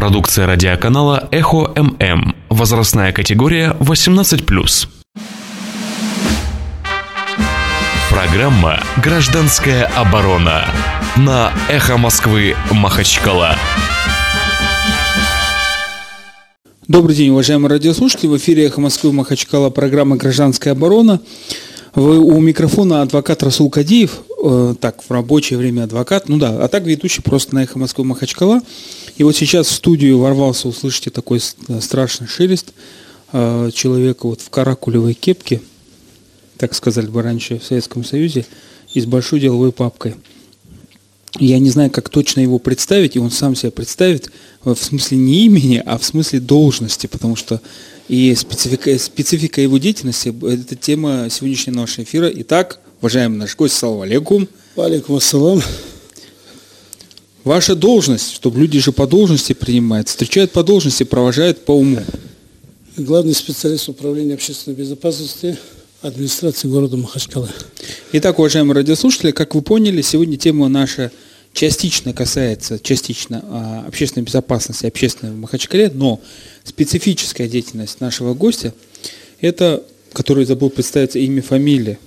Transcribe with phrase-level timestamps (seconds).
[0.00, 2.34] Продукция радиоканала «Эхо ММ».
[2.48, 4.88] Возрастная категория 18+.
[8.08, 10.64] Программа «Гражданская оборона»
[11.18, 13.56] на «Эхо Москвы» Махачкала.
[16.88, 18.28] Добрый день, уважаемые радиослушатели.
[18.28, 21.20] В эфире «Эхо Москвы» Махачкала программа «Гражданская оборона».
[21.94, 26.68] Вы у микрофона адвокат Расул Кадиев, э, так, в рабочее время адвокат, ну да, а
[26.68, 28.62] так ведущий просто на «Эхо Москвы» Махачкала.
[29.20, 32.72] И вот сейчас в студию ворвался, услышите такой страшный шелест
[33.32, 35.60] э, человека вот в каракулевой кепке,
[36.56, 38.46] так сказали бы раньше в Советском Союзе,
[38.94, 40.14] и с большой деловой папкой.
[41.38, 44.32] Я не знаю, как точно его представить, и он сам себя представит
[44.64, 47.60] в смысле не имени, а в смысле должности, потому что
[48.08, 52.30] и специфика, специфика его деятельности– это тема сегодняшнего нашего эфира.
[52.36, 54.48] Итак, уважаемый наш гость, салам алейкум.
[54.76, 55.60] Алейкум ассалам.
[57.44, 62.02] Ваша должность, чтобы люди же по должности принимают, встречают по должности, провожают по уму.
[62.98, 65.56] Главный специалист управления общественной безопасности
[66.02, 67.48] администрации города Махачкала.
[68.12, 71.12] Итак, уважаемые радиослушатели, как вы поняли, сегодня тема наша
[71.54, 76.20] частично касается, частично а, общественной безопасности, общественной в Махачкале, но
[76.64, 78.74] специфическая деятельность нашего гостя,
[79.40, 79.82] это,
[80.12, 81.98] который забыл представиться имя, фамилия,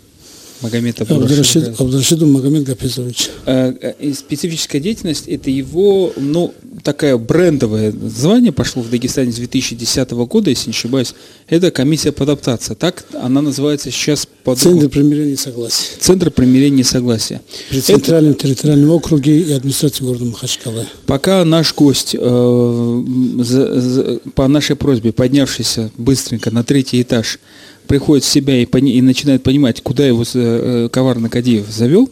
[0.62, 3.30] Магомед Абдурашид, Абдурашиду Магомед Гапизович.
[3.46, 10.12] Э, э, специфическая деятельность– это его, ну, такая брендовое звание пошло в Дагестане с 2010
[10.12, 11.16] года, если не ошибаюсь.
[11.48, 12.74] Это комиссия по адаптации.
[12.74, 14.60] Так она называется сейчас под...
[14.60, 15.86] Центр примирения и согласия.
[16.00, 17.42] Центр примирения и согласия.
[17.70, 18.48] При Центральном это...
[18.48, 20.86] территориальном округе и администрации города Махачкала.
[21.06, 23.04] Пока наш гость э,
[23.40, 27.40] за, за, по нашей просьбе, поднявшийся быстренько на третий этаж,
[27.88, 32.10] приходит в себя и, пони, и начинает понимать, куда его э, коварно Кадиев завел,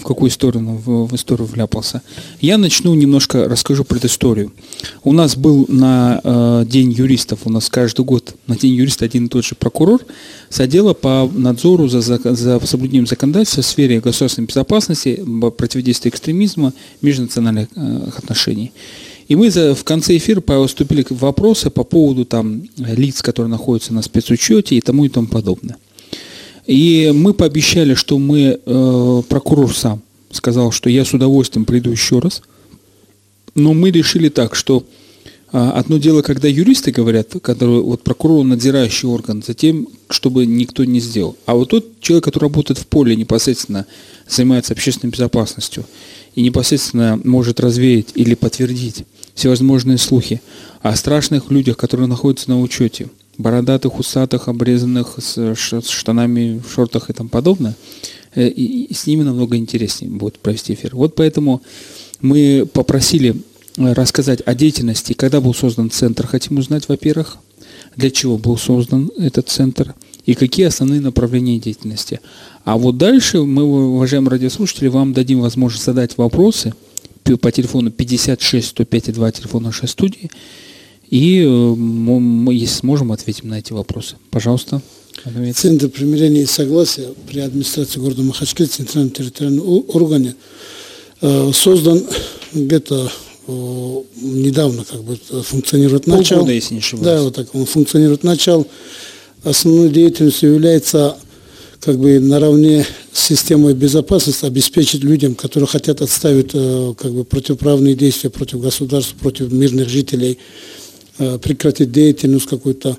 [0.00, 2.02] в какую сторону в, в историю вляпался,
[2.40, 4.52] я начну немножко расскажу предысторию.
[5.04, 9.26] У нас был на э, День юристов, у нас каждый год на День юриста один
[9.26, 10.02] и тот же прокурор
[10.48, 15.22] с отдела по надзору за, за, за соблюдением законодательства в сфере государственной безопасности,
[15.56, 18.72] противодействия экстремизма, межнациональных э, отношений.
[19.30, 24.74] И мы в конце эфира поступили вопросы по поводу там, лиц, которые находятся на спецучете
[24.74, 25.76] и тому и тому подобное.
[26.66, 30.02] И мы пообещали, что мы, э, прокурор сам
[30.32, 32.42] сказал, что я с удовольствием приду еще раз.
[33.54, 34.84] Но мы решили так, что
[35.52, 40.84] э, одно дело, когда юристы говорят, который, вот прокурор надзирающий орган, за тем, чтобы никто
[40.84, 41.36] не сделал.
[41.46, 43.86] А вот тот человек, который работает в поле непосредственно,
[44.28, 45.84] занимается общественной безопасностью
[46.34, 49.04] и непосредственно может развеять или подтвердить
[49.40, 50.42] всевозможные слухи
[50.82, 53.08] о страшных людях, которые находятся на учете,
[53.38, 57.74] бородатых, усатых, обрезанных, с штанами, в шортах и тому подобное,
[58.34, 60.94] э, и с ними намного интереснее будет провести эфир.
[60.94, 61.62] Вот поэтому
[62.20, 63.34] мы попросили
[63.78, 66.26] э, рассказать о деятельности, когда был создан центр.
[66.26, 67.38] Хотим узнать, во-первых,
[67.96, 69.94] для чего был создан этот центр
[70.26, 72.20] и какие основные направления деятельности.
[72.64, 76.74] А вот дальше мы, уважаемые радиослушатели, вам дадим возможность задать вопросы–
[77.38, 80.30] по телефону 56 105 2 телефон нашей студии.
[81.08, 84.16] И э, мы, если сможем, ответим на эти вопросы.
[84.30, 84.80] Пожалуйста.
[85.54, 90.34] Центр примирения и согласия при администрации города Махачкала, центральном территориальном органе,
[91.20, 92.02] э, создан
[92.52, 93.10] где-то
[93.46, 93.52] э,
[94.22, 96.36] недавно как бы функционирует начал.
[96.36, 97.04] Полгода, если не ошибаюсь.
[97.04, 98.66] Да, вот так он функционирует начал.
[99.42, 101.16] Основной деятельностью является
[101.80, 107.94] как бы наравне с системой безопасности обеспечить людям, которые хотят отставить э, как бы противоправные
[107.94, 110.38] действия против государства, против мирных жителей,
[111.18, 112.98] э, прекратить деятельность какую-то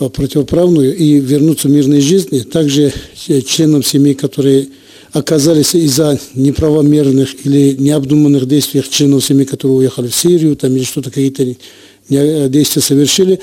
[0.00, 2.40] э, противоправную и вернуться в мирной жизни.
[2.40, 2.92] Также
[3.46, 4.68] членам семьи, которые
[5.12, 11.10] оказались из-за неправомерных или необдуманных действий членов семьи, которые уехали в Сирию там, или что-то,
[11.10, 11.44] какие-то
[12.08, 13.40] действия совершили,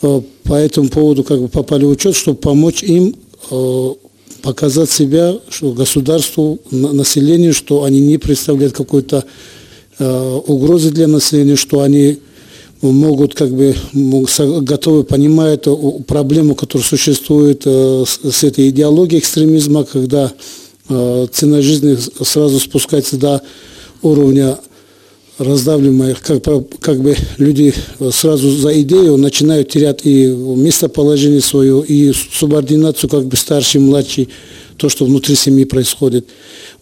[0.00, 3.14] по этому поводу как бы попали в учет, чтобы помочь им
[4.42, 9.24] показать себя, что государству, населению, что они не представляют какой-то
[9.98, 12.20] э, угрозы для населения, что они
[12.80, 15.68] могут как бы готовы понимают
[16.06, 20.32] проблему, которая существует э, с этой идеологией экстремизма, когда
[20.88, 23.42] цена жизни сразу спускается до
[24.02, 24.58] уровня
[25.40, 26.42] раздавливаемых, как,
[26.80, 27.72] как бы люди
[28.12, 34.28] сразу за идею начинают терять и местоположение свое, и субординацию, как бы старший, младший,
[34.76, 36.26] то, что внутри семьи происходит.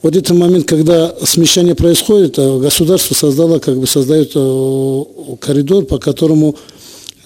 [0.02, 5.02] Вот этот момент, когда смещение происходит, а государство создало, как бы создает э,
[5.40, 6.56] коридор, по которому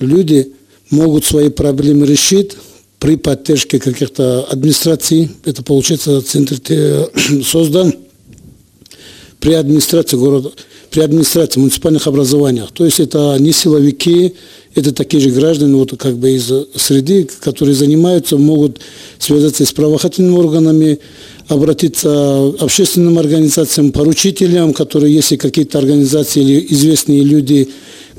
[0.00, 0.52] люди
[0.90, 2.52] могут свои проблемы решить
[2.98, 5.30] при поддержке каких-то администраций.
[5.44, 6.56] Это получается центр
[7.44, 7.94] создан
[9.40, 10.52] при администрации города
[10.92, 12.70] при администрации, муниципальных образованиях.
[12.70, 14.34] То есть это не силовики,
[14.74, 18.78] это такие же граждане вот как бы из среды, которые занимаются, могут
[19.18, 20.98] связаться с правоохранительными органами,
[21.48, 22.08] обратиться
[22.58, 27.70] к общественным организациям, поручителям, которые, если какие-то организации или известные люди,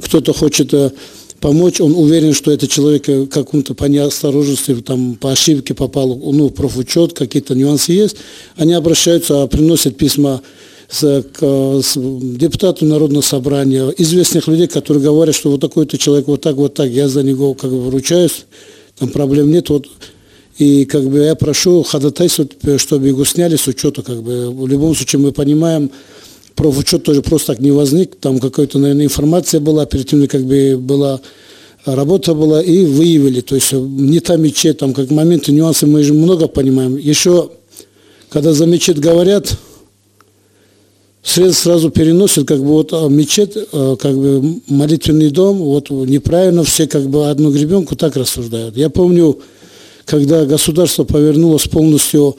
[0.01, 0.91] кто-то хочет э,
[1.39, 6.47] помочь, он уверен, что этот человек э, какому-то по неосторожности, там, по ошибке попал, ну,
[6.47, 8.17] в профучет, какие-то нюансы есть,
[8.55, 10.41] они обращаются, приносят письма
[11.01, 16.89] депутату Народного собрания, известных людей, которые говорят, что вот такой-то человек вот так, вот так,
[16.89, 18.45] я за него как бы вручаюсь,
[18.97, 19.87] там проблем нет, вот
[20.57, 24.03] и как бы я прошу ходатайствовать, чтобы его сняли с учета.
[24.03, 24.51] Как бы.
[24.51, 25.89] В любом случае мы понимаем,
[26.55, 28.15] профучет тоже просто так не возник.
[28.19, 31.19] Там какая-то, наверное, информация была, тем как бы была
[31.85, 33.41] работа была, и выявили.
[33.41, 36.97] То есть не та мечеть, там как моменты, нюансы мы же много понимаем.
[36.97, 37.49] Еще,
[38.29, 39.57] когда за мечеть говорят,
[41.23, 46.63] средств сразу переносят, как бы вот а, мечеть, а, как бы молитвенный дом, вот неправильно
[46.63, 48.75] все как бы одну гребенку так рассуждают.
[48.77, 49.39] Я помню,
[50.05, 52.35] когда государство повернулось полностью,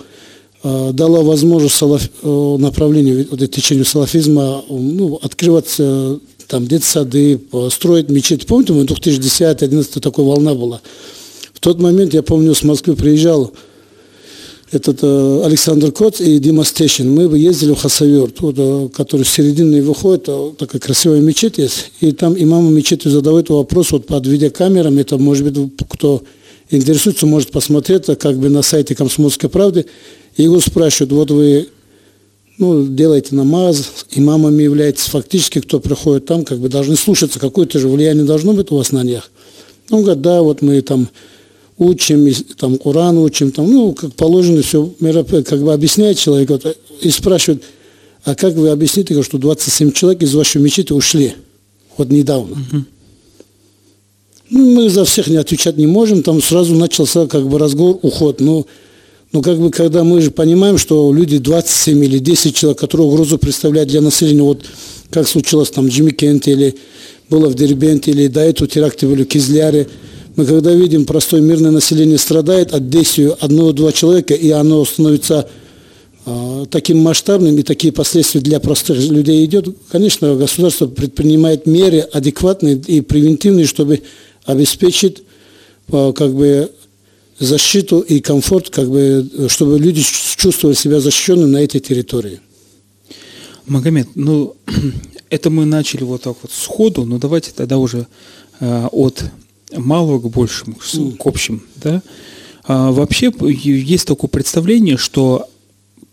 [0.63, 7.41] э, дало возможность салаф, э, направлению, вот, течению салафизма, ну, открывать э, там детсады,
[7.71, 8.47] строить мечеть.
[8.47, 10.83] Помните, в 2010-2011 такой волна была.
[11.55, 13.53] В тот момент, я помню, с Москвы приезжал
[14.75, 17.13] этот э, Александр Коц и Дима Стещин.
[17.13, 21.93] Мы ездили в Хасавюрт, вот, э, который с середины выходит, э, такая красивая мечеть есть,
[22.01, 26.23] и там имаму мечети задают вопрос вот под видеокамерами, это может быть кто
[26.71, 29.87] интересуется, может посмотреть как бы на сайте «Комсомольской правды».
[30.37, 31.69] И его спрашивают, вот вы
[32.59, 37.89] ну, делаете намаз, имамами являетесь, фактически, кто приходит там, как бы должны слушаться, какое-то же
[37.89, 39.31] влияние должно быть у вас на них.
[39.91, 41.09] Он говорит, да, вот мы там
[41.79, 44.93] учим, там Коран учим, там, ну, как положено, все,
[45.45, 47.65] как бы объясняет человек, вот, и спрашивает,
[48.25, 51.35] а как вы объясните, что 27 человек из вашей мечети ушли,
[51.97, 52.55] вот недавно.
[52.55, 52.83] Uh-huh.
[54.51, 58.41] Ну, мы за всех не отвечать не можем, там сразу начался как бы разговор, уход.
[58.41, 58.67] Ну,
[59.33, 63.39] ну как бы когда мы же понимаем, что люди 27 или 10 человек, которые угрозу
[63.39, 64.65] представляют для населения, вот
[65.11, 66.77] как случилось там в Джимикенте или
[67.29, 69.89] было в Дербенте, или до этого теракты были в Кизляре,
[70.37, 75.49] мы когда видим, простое мирное население страдает от действия одного-два человека, и оно становится
[76.27, 82.75] э, таким масштабным, и такие последствия для простых людей идет, конечно, государство предпринимает меры адекватные
[82.75, 84.03] и превентивные, чтобы
[84.45, 85.23] обеспечит
[85.89, 86.71] э, как бы
[87.39, 90.03] защиту и комфорт, как бы, чтобы люди
[90.37, 92.41] чувствовали себя защищенными на этой территории.
[93.67, 94.57] Магомед, ну,
[95.31, 98.09] это мы начали вот так вот сходу, но давайте тогда уже
[98.59, 99.25] э, от
[99.77, 102.03] малого к большему, к общим, да.
[102.65, 105.47] А, вообще есть такое представление, что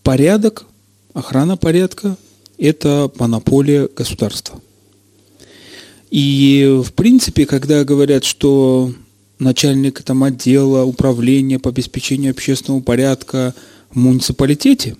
[0.03, 0.65] порядок,
[1.13, 2.17] охрана порядка–
[2.57, 4.59] это монополия государства.
[6.09, 8.93] И, в принципе, когда говорят, что
[9.39, 13.55] начальник там, отдела управления по обеспечению общественного порядка
[13.89, 14.97] в муниципалитете,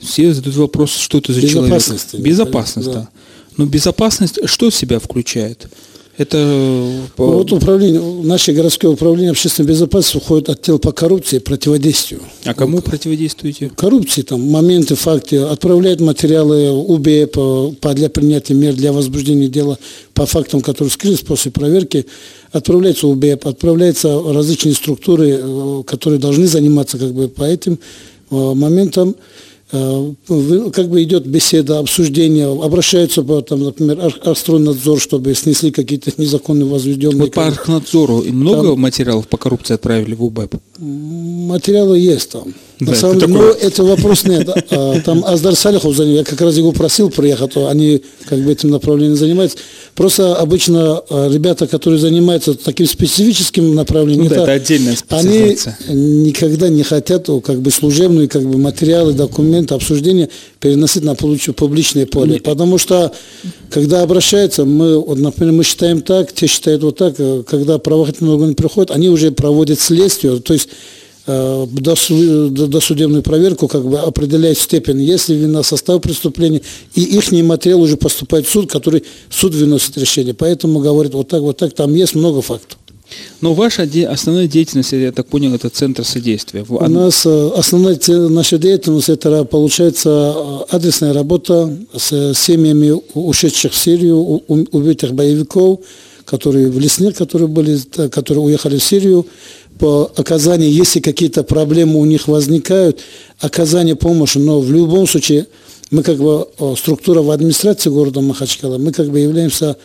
[0.00, 2.28] все задают вопрос, что это за Безопасность, человек.
[2.28, 2.88] Безопасность.
[2.88, 2.94] Да.
[2.94, 3.08] да.
[3.56, 5.70] Но безопасность что в себя включает?
[6.16, 6.38] Это...
[6.38, 12.20] Э, вот управление, наше городское управление общественной безопасности уходит отдел по коррупции и противодействию.
[12.44, 13.70] А кому противодействуете?
[13.74, 15.38] Коррупции, там, моменты, факты.
[15.38, 19.78] Отправляют материалы УБЭ по, по, для принятия мер для возбуждения дела
[20.12, 22.06] по фактам, которые скрылись после проверки.
[22.52, 27.80] Отправляется УБЭП, отправляются различные структуры, э, которые должны заниматься как бы по этим
[28.30, 29.16] э, моментам.
[29.72, 30.12] Э,
[30.72, 37.22] как бы идет беседа, обсуждение, обращаются, там, например, Архстройнадзор, чтобы снесли какие-то незаконные возведенные...
[37.22, 40.56] Вот по Архнадзору много там, материалов по коррупции отправили в УБЭП?
[40.78, 42.52] Материалы есть там.
[42.80, 44.48] Да, На самом деле, ну, это вопрос нет.
[44.70, 48.70] А, там Аздар Салихов, я как раз его просил приехать, то они как бы этим
[48.70, 49.58] направлением занимаются.
[49.94, 55.56] Просто обычно а, ребята, которые занимаются таким специфическим направлением, ну, да, это отдельная они
[55.88, 60.28] никогда не хотят как бы служебные как бы материалы, документы, обсуждения
[60.58, 62.40] переносить на публичное поле.
[62.40, 63.12] Потому что,
[63.74, 68.34] когда обращаются, мы, вот, например, мы считаем так, те считают вот так, э, когда правоохранительные
[68.34, 70.68] органы приходят, они уже проводят следствие, то есть
[71.26, 76.60] Э, досудебную проверку, как бы определяет степень, если вина, состав преступления,
[76.94, 80.34] и их материал уже поступает в суд, который суд выносит решение.
[80.34, 82.78] Поэтому говорит вот так, вот так, там есть много фактов.
[83.40, 86.64] Но ваша основная деятельность, я так понял, это центр содействия.
[86.68, 90.34] У нас э, основная наша деятельность, это получается
[90.70, 95.80] э, адресная работа с семьями ушедших в Сирию, убитых боевиков,
[96.24, 97.78] которые в Лесне, которые, были,
[98.08, 99.26] которые уехали в Сирию,
[99.78, 103.00] по оказанию, если какие-то проблемы у них возникают,
[103.40, 105.46] оказание помощи, но в любом случае
[105.90, 109.76] мы как бы структура в администрации города Махачкала, мы как бы являемся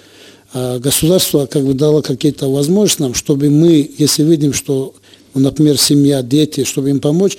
[0.54, 4.94] государство как бы дало какие-то возможности нам, чтобы мы, если видим, что,
[5.34, 7.38] например, семья, дети, чтобы им помочь,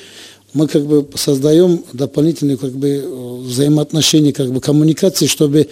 [0.53, 5.69] мы как бы создаем дополнительные как бы взаимоотношения, как бы коммуникации, чтобы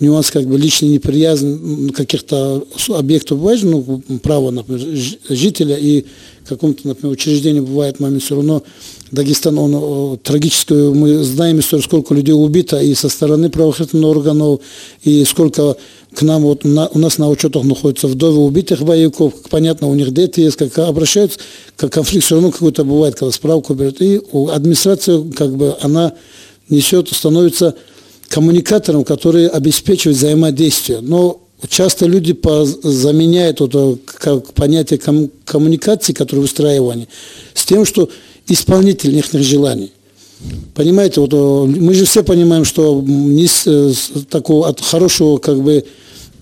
[0.00, 4.80] нюанс как бы личной неприязни каких-то объектов бывает, ну, право, например,
[5.28, 6.06] жителя и
[6.44, 8.62] каком-то, например, учреждении бывает момент все равно
[9.10, 14.60] Дагестан, он трагический, мы знаем историю, сколько людей убито и со стороны правоохранительных органов,
[15.02, 15.76] и сколько
[16.14, 20.12] к нам, вот на, у нас на учетах находятся вдовы убитых боевиков, понятно, у них
[20.12, 21.38] дети есть, как обращаются,
[21.76, 24.20] как конфликт все равно какой-то бывает, когда справку берут, и
[24.52, 26.12] администрация, как бы, она
[26.68, 27.74] несет, становится
[28.28, 31.00] коммуникатором, который обеспечивает взаимодействие.
[31.00, 32.36] Но часто люди
[32.82, 37.08] заменяют вот, как понятие ком, коммуникации, которое выстраивание,
[37.54, 38.08] с тем, что
[38.48, 39.92] исполнитель их желаний.
[40.74, 45.84] Понимаете, вот мы же все понимаем, что не с, с такого от хорошего как бы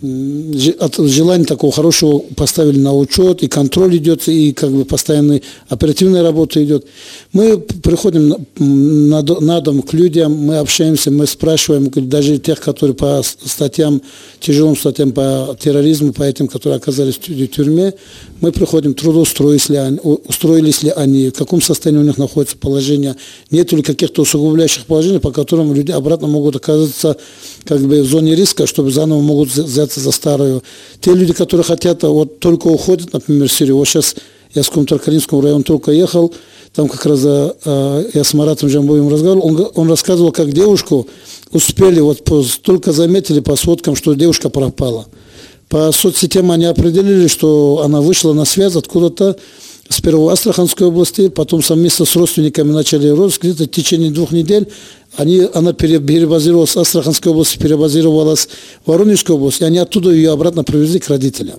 [0.02, 6.22] от желания такого хорошего поставили на учет, и контроль идет, и как бы постоянная оперативная
[6.22, 6.86] работа идет.
[7.32, 14.00] Мы приходим на, дом к людям, мы общаемся, мы спрашиваем даже тех, которые по статьям,
[14.40, 17.92] тяжелым статьям по терроризму, по этим, которые оказались в тюрьме,
[18.40, 23.16] мы приходим, трудоустроились ли они, устроились ли они, в каком состоянии у них находится положение,
[23.50, 27.18] нет ли каких-то усугубляющих положений, по которым люди обратно могут оказаться
[27.64, 30.62] как бы в зоне риска, чтобы заново могут взяться за старую.
[31.00, 34.16] Те люди, которые хотят, а вот только уходят, например, в Сирию, вот сейчас
[34.54, 36.32] я с Кумтаркалинского района только ехал,
[36.74, 41.08] там как раз а, я с Маратом Жамбовым разговаривал, он, он рассказывал, как девушку
[41.52, 42.24] успели, вот
[42.62, 45.06] только заметили по сводкам, что девушка пропала.
[45.68, 49.36] По соцсетям они определили, что она вышла на связь откуда-то
[49.90, 54.68] с первого Астраханской области, потом совместно с родственниками начали розыск, где-то в течение двух недель
[55.16, 58.48] они, она перебазировалась с Астраханской области, перебазировалась
[58.84, 61.58] в Воронежскую область, и они оттуда ее обратно привезли к родителям.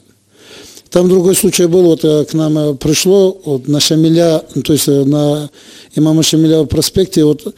[0.90, 4.88] Там другой случай был, вот э, к нам э, пришло вот, на Шамиля, то есть
[4.88, 5.50] э, на
[5.96, 7.54] имама Шамиля проспекте, вот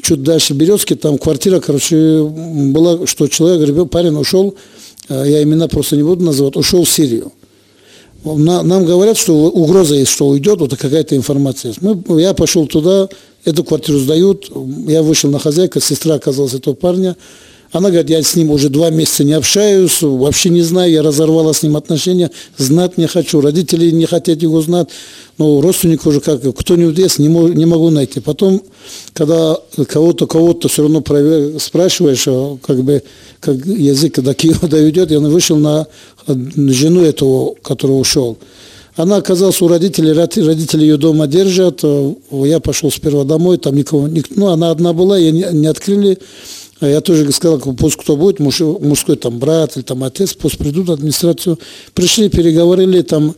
[0.00, 4.54] чуть дальше Березки, там квартира, короче, была, что человек, ребенок, парень ушел,
[5.08, 7.32] я имена просто не буду называть, ушел в Сирию.
[8.24, 11.82] Нам говорят, что угроза есть, что уйдет, вот какая-то информация есть.
[11.82, 13.08] Мы, я пошел туда,
[13.44, 14.50] эту квартиру сдают,
[14.88, 17.16] я вышел на хозяйка, сестра оказалась этого парня,
[17.74, 21.52] она говорит, я с ним уже два месяца не общаюсь, вообще не знаю, я разорвала
[21.52, 24.88] с ним отношения, знать не хочу, родители не хотят его знать,
[25.38, 28.20] но родственник уже как, кто-нибудь есть, не, мог, не могу найти.
[28.20, 28.62] Потом,
[29.12, 31.02] когда кого-то, кого-то все равно
[31.58, 33.02] спрашиваешь, а как бы,
[33.40, 35.88] как язык до Киева доведет, я вышел на
[36.26, 38.38] жену этого, который ушел.
[38.96, 41.82] Она оказалась у родителей, родители ее дома держат,
[42.30, 46.18] я пошел сперва домой, там никого, ну, она одна была, ее не, не открыли,
[46.78, 50.58] а я тоже сказал, пусть кто будет, муж, мужской там брат или там отец, пусть
[50.58, 51.58] придут в администрацию.
[51.94, 53.34] Пришли, переговорили, там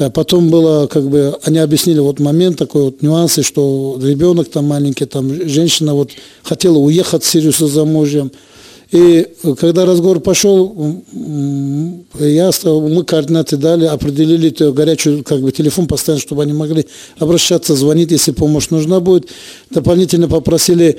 [0.00, 4.64] а Потом было, как бы, они объяснили вот момент такой вот нюансы, что ребенок там
[4.64, 6.10] маленький, там женщина вот
[6.42, 8.32] хотела уехать в Сирию с замужем.
[8.92, 9.28] И
[9.58, 11.02] когда разговор пошел,
[12.18, 16.86] я, мы координаты дали, определили горячую как бы, телефон постоянно, чтобы они могли
[17.18, 19.28] обращаться, звонить, если помощь нужна будет.
[19.70, 20.98] Дополнительно попросили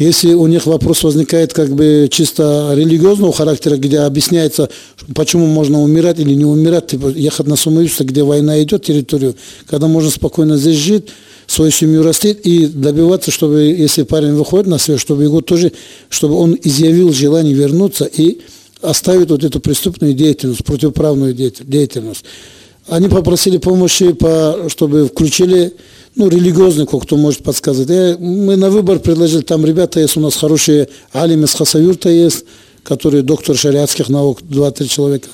[0.00, 4.70] если у них вопрос возникает как бы чисто религиозного характера, где объясняется,
[5.14, 9.88] почему можно умирать или не умирать, типа ехать на самоубийство, где война идет, территорию, когда
[9.88, 11.08] можно спокойно здесь жить,
[11.46, 15.72] свою семью растить и добиваться, чтобы, если парень выходит на свет, чтобы его тоже,
[16.08, 18.40] чтобы он изъявил желание вернуться и
[18.82, 22.24] оставить вот эту преступную деятельность, противоправную деятельность.
[22.88, 25.74] Они попросили помощи, по, чтобы включили
[26.16, 27.88] ну, религиозный, кто может подсказать.
[27.88, 32.44] Я, мы на выбор предложили, там ребята есть, у нас хорошие алимы с Хасавюрта есть,
[32.82, 35.28] которые доктор шариатских наук, 2-3 человека.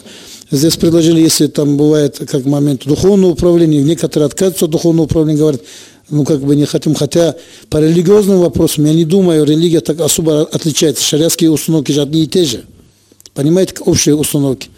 [0.50, 5.62] Здесь предложили, если там бывает как момент духовного управления, некоторые отказываются от духовного управления, говорят,
[6.08, 7.34] ну как бы не хотим, хотя
[7.68, 11.02] по религиозным вопросам, я не думаю, религия так особо отличается.
[11.02, 12.64] Шариатские установки же одни и те же.
[13.34, 14.68] Понимаете, общие установки.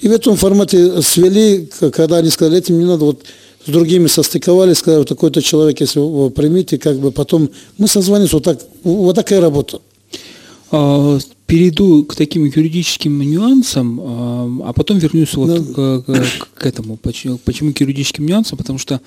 [0.00, 3.22] И в этом формате свели, когда они сказали, этим не надо, вот
[3.64, 8.44] с другими состыковались, сказали, такой-то человек, если вы примите, как бы потом мы созвонимся, вот,
[8.44, 9.80] так, вот такая работа.
[10.72, 16.02] А, перейду к таким юридическим нюансам, а, а потом вернусь вот да.
[16.02, 16.96] к, к, к этому.
[16.96, 18.58] Почему, почему к юридическим нюансам?
[18.58, 19.00] Потому что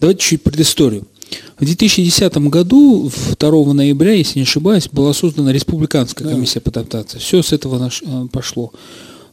[0.00, 1.06] давайте чуть предысторию.
[1.58, 7.18] В 2010 году, 2 ноября, если не ошибаюсь, была создана Республиканская комиссия по адаптации.
[7.18, 8.72] Все с этого э, пошло.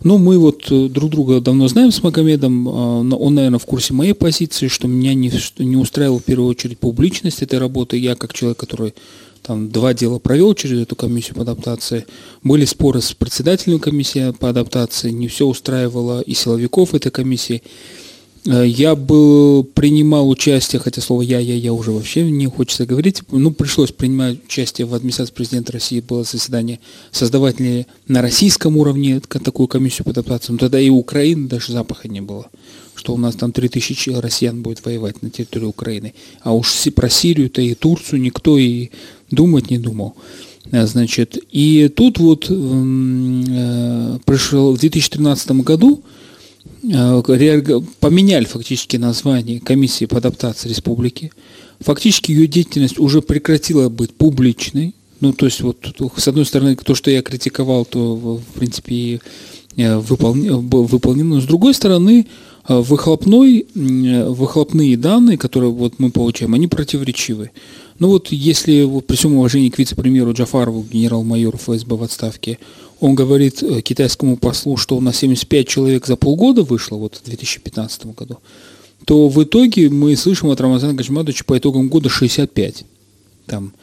[0.04, 2.70] Ну, мы вот э, друг друга давно знаем с Магомедом.
[2.70, 6.80] А, он, наверное, в курсе моей позиции, что меня не, не устраивала в первую очередь
[6.80, 7.98] публичность этой работы.
[7.98, 8.94] Я, как человек, который
[9.42, 12.06] там два дела провел через эту комиссию по адаптации.
[12.44, 17.64] Были споры с председателем комиссии по адаптации, не все устраивало и силовиков этой комиссии.
[18.46, 23.22] Э, я был, принимал участие, хотя слово «я», «я», «я» уже вообще не хочется говорить,
[23.32, 26.80] ну, пришлось принимать участие в администрации президента России, было заседание,
[27.12, 32.08] создавать ли на российском уровне такую комиссию по адаптации, но тогда и Украины даже запаха
[32.08, 32.48] не было,
[32.96, 37.62] что у нас там 3000 россиян будет воевать на территории Украины, а уж про Сирию-то
[37.62, 38.90] и Турцию никто и
[39.32, 40.16] думать не думал.
[40.72, 46.04] Э, значит, и тут вот э, пришел в 2013 году,
[48.00, 51.32] поменяли фактически название комиссии по адаптации республики.
[51.80, 54.96] Фактически ее деятельность уже прекратила быть публичной.
[55.22, 55.78] Ну, то есть, вот,
[56.16, 59.20] с одной стороны, то, что я критиковал, то, в принципе,
[59.76, 61.36] э, выполнено.
[61.36, 62.28] Но с другой стороны,
[62.68, 67.52] э, выхлопной, выхлопные данные, которые вот мы получаем, они противоречивы.
[68.00, 72.58] Ну вот если вот, при всем уважении к вице-премьеру Джафарову, генерал-майору ФСБ в отставке,
[73.02, 77.24] он говорит э, китайскому послу, что у нас 75 человек за полгода вышло, вот в
[77.26, 78.38] 2015 году,
[79.06, 82.86] то в итоге мы слышим от Рамазана Гачмадовича по итогам года 65.
[83.46, 83.74] Там.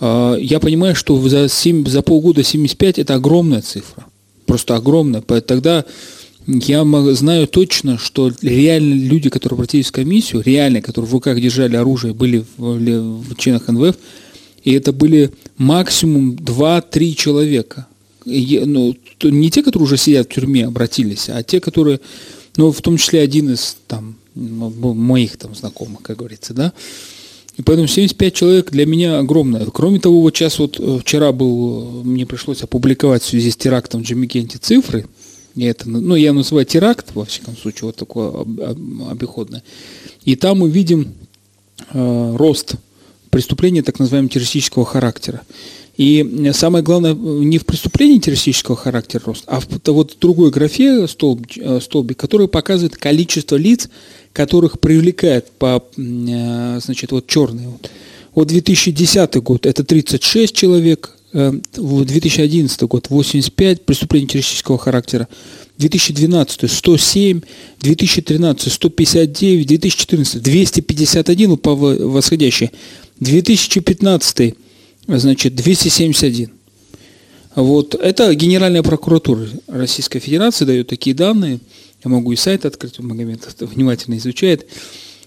[0.00, 4.06] А, я понимаю, что за, 7, за полгода 75 это огромная цифра.
[4.46, 5.22] Просто огромная.
[5.22, 5.84] Тогда
[6.46, 6.84] я
[7.14, 12.14] знаю точно, что реально люди, которые обратились в комиссию, реально, которые в руках держали оружие,
[12.14, 13.96] были в, в членах НВФ,
[14.64, 17.86] и это были максимум 2-3 человека
[18.26, 22.00] ну, не те, которые уже сидят в тюрьме, обратились, а те, которые,
[22.56, 26.72] ну, в том числе один из там моих там знакомых, как говорится, да.
[27.56, 29.64] И поэтому 75 человек для меня огромное.
[29.66, 34.02] Кроме того, вот сейчас вот э, вчера был, мне пришлось опубликовать в связи с терактом
[34.02, 35.06] в Джамикенте цифры.
[35.56, 38.30] И это, ну, я называю теракт, во всяком случае, вот такое
[39.10, 39.62] обиходное.
[40.24, 41.14] И там мы видим
[41.92, 42.74] э, рост
[43.30, 45.42] преступления так называемого террористического характера.
[45.96, 51.46] И самое главное не в преступлении террористического характера рост, а в вот другой графе столб,
[51.56, 53.88] э, столбик, который показывает количество лиц,
[54.34, 57.68] которых привлекает по, э, значит, вот черные.
[58.34, 65.28] Вот 2010 год это 36 человек, 2011 э, год 85 преступлений террористического характера,
[65.78, 67.40] 2012 107,
[67.80, 72.70] 2013 159, 2014 251 по восходящей,
[73.20, 74.54] 2015
[75.08, 76.50] значит, 271.
[77.54, 77.94] Вот.
[77.94, 81.60] Это Генеральная прокуратура Российской Федерации дает такие данные.
[82.04, 84.66] Я могу и сайт открыть, Магомед внимательно изучает.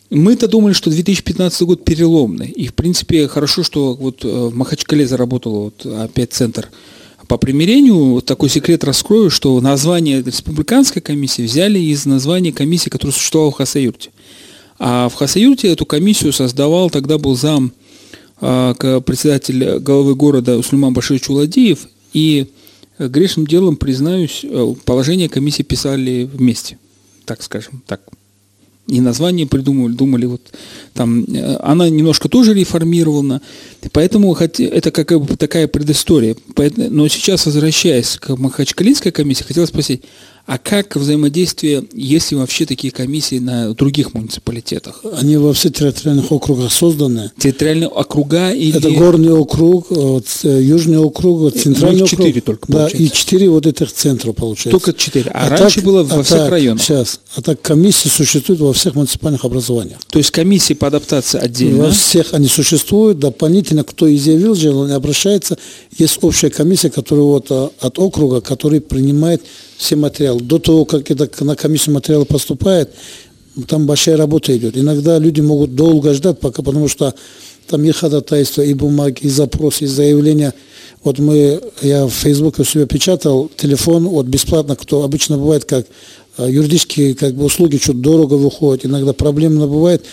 [0.10, 2.48] Мы-то думали, что 2015 год переломный.
[2.48, 6.70] И, в принципе, хорошо, что вот э, в Махачкале заработал вот опять центр
[7.28, 8.14] по примирению.
[8.14, 13.56] Вот такой секрет раскрою, что название республиканской комиссии взяли из названия комиссии, которая существовала в
[13.56, 14.10] Хасаюрте.
[14.80, 17.72] А в Хасаюрте эту комиссию создавал, тогда был зам
[18.42, 22.48] а, председатель главы города Услиман Баширович Уладиев, и
[22.98, 26.78] грешным делом, признаюсь, э, положение комиссии писали вместе,
[27.26, 28.02] так скажем, так.
[28.90, 30.42] И название придумали, думали, вот
[30.94, 33.42] там, э, она немножко тоже реформирована,
[33.92, 36.36] поэтому это как бы такая предыстория.
[36.78, 40.02] Но сейчас, возвращаясь к Махачкалинской комиссии, хотел спросить,
[40.50, 45.04] а как взаимодействие, если вообще такие комиссии на других муниципалитетах?
[45.16, 47.30] Они во всех территориальных округах созданы.
[47.38, 48.76] Территориальные округа или...
[48.76, 52.10] Это горный округ, вот, э, южный округ, э, центральный округ.
[52.10, 54.72] четыре только Да, и четыре вот этих центров получается.
[54.72, 55.30] Только четыре.
[55.36, 56.82] А, а раньше так, было во а всех так, районах.
[56.82, 57.20] Сейчас.
[57.36, 60.00] А так комиссии существуют во всех муниципальных образованиях.
[60.10, 61.84] То есть комиссии по адаптации отдельно?
[61.84, 63.20] Во всех они существуют.
[63.20, 65.60] Дополнительно, кто изъявил желание, обращается.
[65.96, 69.44] Есть общая комиссия, которая вот э, от округа, который принимает
[69.80, 70.42] все материалы.
[70.42, 72.92] До того, как это на комиссию материалы поступает,
[73.66, 74.78] там большая работа идет.
[74.78, 77.16] Иногда люди могут долго ждать, пока, потому что
[77.66, 80.54] там и ходатайство, и бумаги, и запросы, и заявления.
[81.04, 85.86] Вот мы, я в Фейсбуке у себя печатал телефон, вот бесплатно, кто обычно бывает, как
[86.38, 90.04] а, юридические как бы, услуги что-то дорого выходят, иногда проблемно бывает.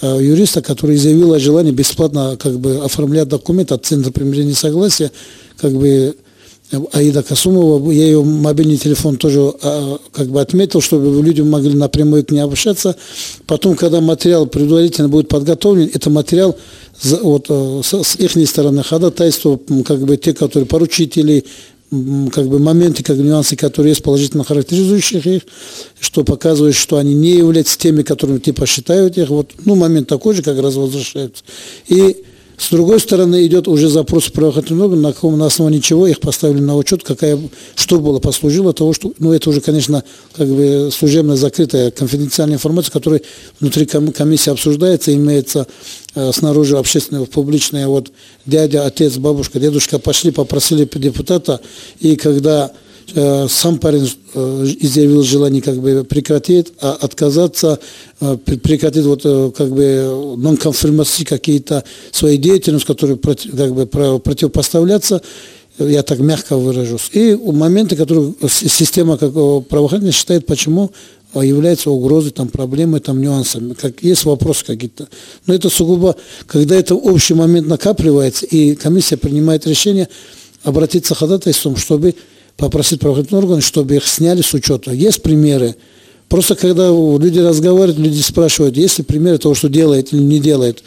[0.00, 4.54] А, юриста, который заявил о желании бесплатно как бы оформлять документ от Центра примирения и
[4.54, 5.12] согласия,
[5.58, 6.16] как бы
[6.92, 12.24] Аида Касумова, я ее мобильный телефон тоже а, как бы отметил, чтобы люди могли напрямую
[12.24, 12.96] к ней обращаться.
[13.46, 16.56] Потом, когда материал предварительно будет подготовлен, это материал
[17.02, 21.44] вот, э, с, с их стороны ходатайство, как бы те, которые поручители,
[22.32, 25.42] как бы моменты, как нюансы, которые есть положительно характеризующих их,
[26.00, 29.28] что показывает, что они не являются теми, которыми типа считают их.
[29.28, 31.44] Вот, ну, момент такой же, как раз возвращаются.
[31.88, 32.24] И
[32.62, 36.60] С другой стороны, идет уже запрос правоохранительных органов, на каком на основании чего их поставили
[36.60, 37.36] на учет, какая,
[37.74, 42.92] что было послужило того, что, ну, это уже, конечно, как бы служебная закрытая конфиденциальная информация,
[42.92, 43.20] которая
[43.58, 45.66] внутри комиссии обсуждается, имеется
[46.14, 48.12] э, снаружи общественного, публичное, вот
[48.46, 51.60] дядя, отец, бабушка, дедушка пошли, попросили депутата,
[51.98, 52.70] и когда
[53.48, 57.78] сам парень э, изъявил желание как бы прекратить, а отказаться,
[58.20, 65.22] э, прекратить вот как бы нон-конформации какие-то свои деятельности, которые как бы противопоставляться,
[65.78, 67.10] я так мягко выражусь.
[67.12, 70.92] И моменты, которые система как правоохранительная считает, почему
[71.34, 73.72] является угрозой, там, проблемой, там, нюансами.
[73.72, 75.08] Как, есть вопросы какие-то.
[75.46, 80.08] Но это сугубо, когда это общий момент накапливается, и комиссия принимает решение
[80.62, 82.14] обратиться ходатайством, чтобы
[82.56, 84.92] попросить правоохранительные органы, чтобы их сняли с учета.
[84.92, 85.76] Есть примеры.
[86.28, 90.82] Просто когда люди разговаривают, люди спрашивают, есть ли примеры того, что делает или не делает.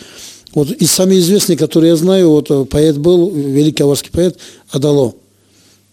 [0.56, 4.38] Вот и самый известный, который я знаю, вот э, поэт был, великий аварский поэт
[4.72, 5.14] Адало.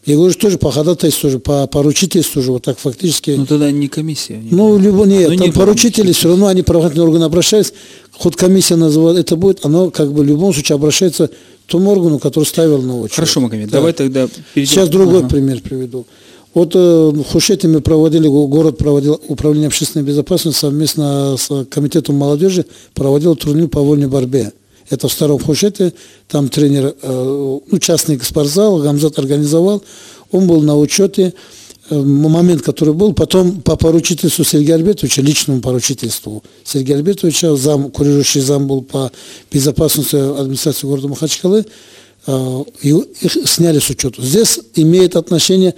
[0.05, 3.33] Я говорю, что же по ходатайству, тоже, по поручительству же, вот так фактически.
[3.33, 4.37] Ну тогда не комиссия.
[4.37, 7.75] Не ну, любо, нет, ну, там не поручители, все равно они правоохранительные органы обращаются,
[8.11, 11.31] хоть комиссия называет, это будет, оно как бы в любом случае обращается
[11.73, 13.17] тому органу, который ставил на очередь.
[13.17, 13.79] Хорошо, Магомед, да.
[13.79, 14.71] давай тогда перейдем.
[14.73, 15.29] Сейчас другой ага.
[15.29, 16.07] пример приведу.
[16.55, 22.67] Вот э, в Хушете мы проводили, город проводил, управление общественной безопасности совместно с комитетом молодежи
[22.93, 24.53] проводил турнир по вольной борьбе.
[24.91, 25.95] Это в старом Хушете,
[26.29, 29.83] там тренер, э, ну, частный спортзал, Гамзат организовал,
[30.31, 31.33] он был на учете,
[32.00, 33.12] момент, который был.
[33.12, 39.11] Потом по поручительству Сергея Альбертовича, личному поручительству Сергея Альбертовича, зам, курирующий зам был по
[39.50, 41.66] безопасности администрации города Махачкалы,
[42.26, 44.22] э, их сняли с учета.
[44.22, 45.74] Здесь имеет отношение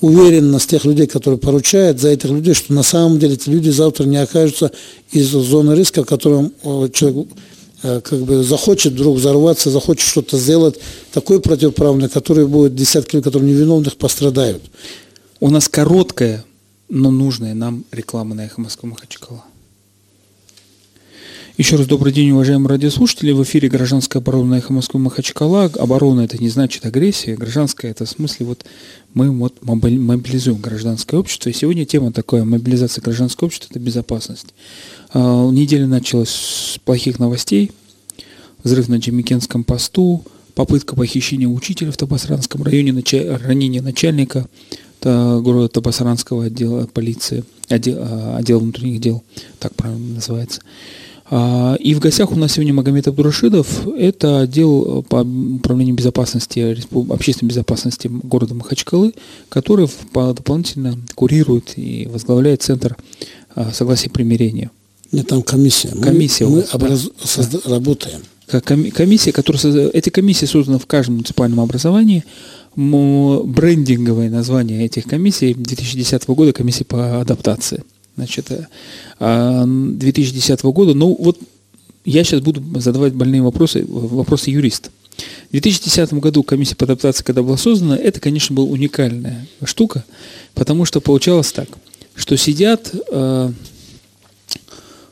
[0.00, 4.04] уверенность тех людей, которые поручают за этих людей, что на самом деле эти люди завтра
[4.04, 4.70] не окажутся
[5.10, 7.28] из зоны риска, в котором э, человек
[7.82, 10.76] как бы захочет вдруг взорваться, захочет что-то сделать,
[11.12, 14.62] такое противоправное, которое будет десятки, которые невиновных пострадают.
[15.38, 16.46] У нас короткая,
[16.88, 19.44] но нужная нам реклама на Эхо Москвы Махачкала.
[21.58, 23.32] Еще раз добрый день, уважаемые радиослушатели.
[23.32, 25.64] В эфире гражданская оборона на Эхо Москвы Махачкала.
[25.64, 27.36] Оборона это не значит агрессия.
[27.36, 28.64] Гражданская это в смысле вот
[29.12, 31.50] мы вот мобилизуем гражданское общество.
[31.50, 34.54] И сегодня тема такая, мобилизация гражданского общества– это безопасность.
[35.12, 37.72] А, неделя началась с плохих новостей.
[38.64, 42.92] Взрыв на Джемикенском посту, попытка похищения учителя в Табасранском районе,
[43.44, 44.48] ранение начальника–
[45.06, 49.22] города Табасаранского отдела полиции, отдел, а, отдел внутренних дел,
[49.58, 50.60] так правильно называется.
[51.28, 56.76] А, и в гостях у нас сегодня Магомед Абдурашидов, это отдел по управлению безопасности,
[57.12, 59.12] общественной безопасности города Махачкалы,
[59.48, 62.96] который дополнительно курирует и возглавляет Центр
[63.54, 64.70] а, согласия и примирения.
[65.12, 65.90] Нет, там комиссия.
[65.90, 67.10] Комиссия мы, мы образ...
[67.50, 67.58] да.
[67.64, 68.20] работаем.
[68.92, 72.24] Комиссия, которая, эти комиссии созданы в каждом муниципальном образовании,
[72.76, 77.82] брендинговое название этих комиссий 2010 года комиссия по адаптации.
[78.16, 78.48] Значит,
[79.18, 81.38] 2010 а, года, ну вот
[82.04, 84.90] я сейчас буду задавать больные вопросы, вопросы юриста.
[85.48, 90.04] В 2010 году комиссия по адаптации, когда была создана, это, конечно, была уникальная штука,
[90.54, 91.68] потому что получалось так,
[92.14, 93.52] что сидят, э,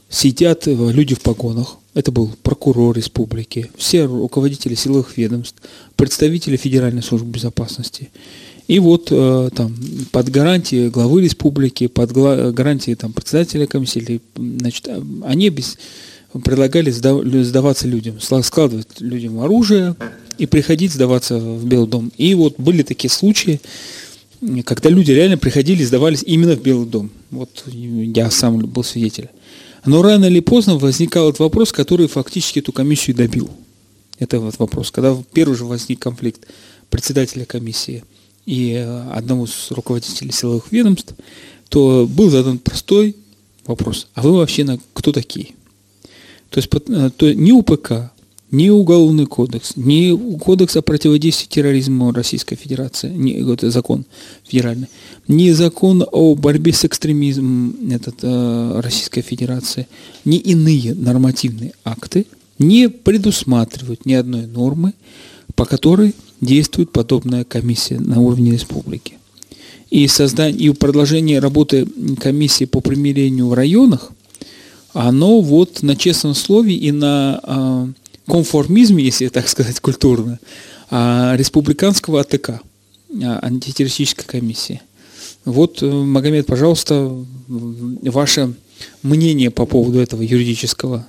[0.08, 5.56] сидят люди в погонах, это был прокурор республики, все руководители силовых ведомств,
[5.96, 8.10] представители Федеральной службы безопасности.
[8.66, 9.76] И вот э, там
[10.10, 14.88] под гарантией главы республики, под гарантией там, председателя комиссии, значит,
[15.24, 15.76] они без,
[16.42, 19.94] предлагали сдаваться людям, складывать людям оружие
[20.38, 22.10] и приходить сдаваться в Белый дом.
[22.16, 23.60] И вот были такие случаи,
[24.64, 27.10] когда люди реально приходили, сдавались именно в Белый дом.
[27.30, 29.28] Вот я сам был свидетель.
[29.86, 33.50] Но рано или поздно возникал этот вопрос, который фактически эту комиссию добил.
[34.18, 34.90] Это вот вопрос.
[34.90, 36.46] Когда первый же возник конфликт
[36.88, 38.04] председателя комиссии
[38.46, 41.14] и э, одного из руководителей силовых ведомств,
[41.68, 43.16] то был задан простой
[43.66, 44.08] вопрос.
[44.14, 45.54] А вы вообще на кто такие?
[46.50, 48.12] То есть э, то, ни УПК,
[48.54, 54.04] ни Уголовный кодекс, ни Кодекс о противодействии терроризму Российской Федерации, ни, это закон
[54.46, 54.88] федеральный,
[55.26, 59.88] ни закон о борьбе с экстремизмом этот, э, Российской Федерации,
[60.24, 62.26] ни иные нормативные акты
[62.58, 64.94] не предусматривают ни одной нормы,
[65.56, 69.14] по которой действует подобная комиссия на уровне республики.
[69.90, 71.86] И, создание, и продолжение работы
[72.20, 74.12] комиссии по примирению в районах,
[74.92, 77.92] оно вот на честном слове и на
[78.26, 80.38] э, конформизме, если так сказать культурно,
[80.90, 82.60] а, республиканского АТК, а,
[83.42, 84.82] антитеррористической комиссии.
[85.44, 87.10] Вот, э, Магомед, пожалуйста,
[87.48, 88.54] ваше
[89.02, 91.06] мнение по поводу этого юридического.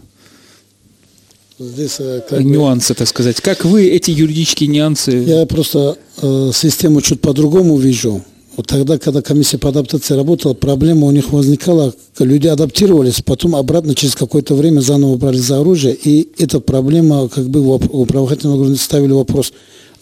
[1.58, 3.40] Здесь э, как бы, нюансы, так сказать.
[3.40, 5.12] Как вы эти юридические нюансы...
[5.12, 8.24] я просто э, систему чуть по-другому вижу.
[8.56, 13.96] Вот тогда, когда комиссия по адаптации работала, проблема у них возникала, люди адаптировались, потом обратно
[13.96, 18.82] через какое-то время заново брали за оружие, и эта проблема, как бы у правоохранительных органов
[18.82, 19.52] ставили вопрос,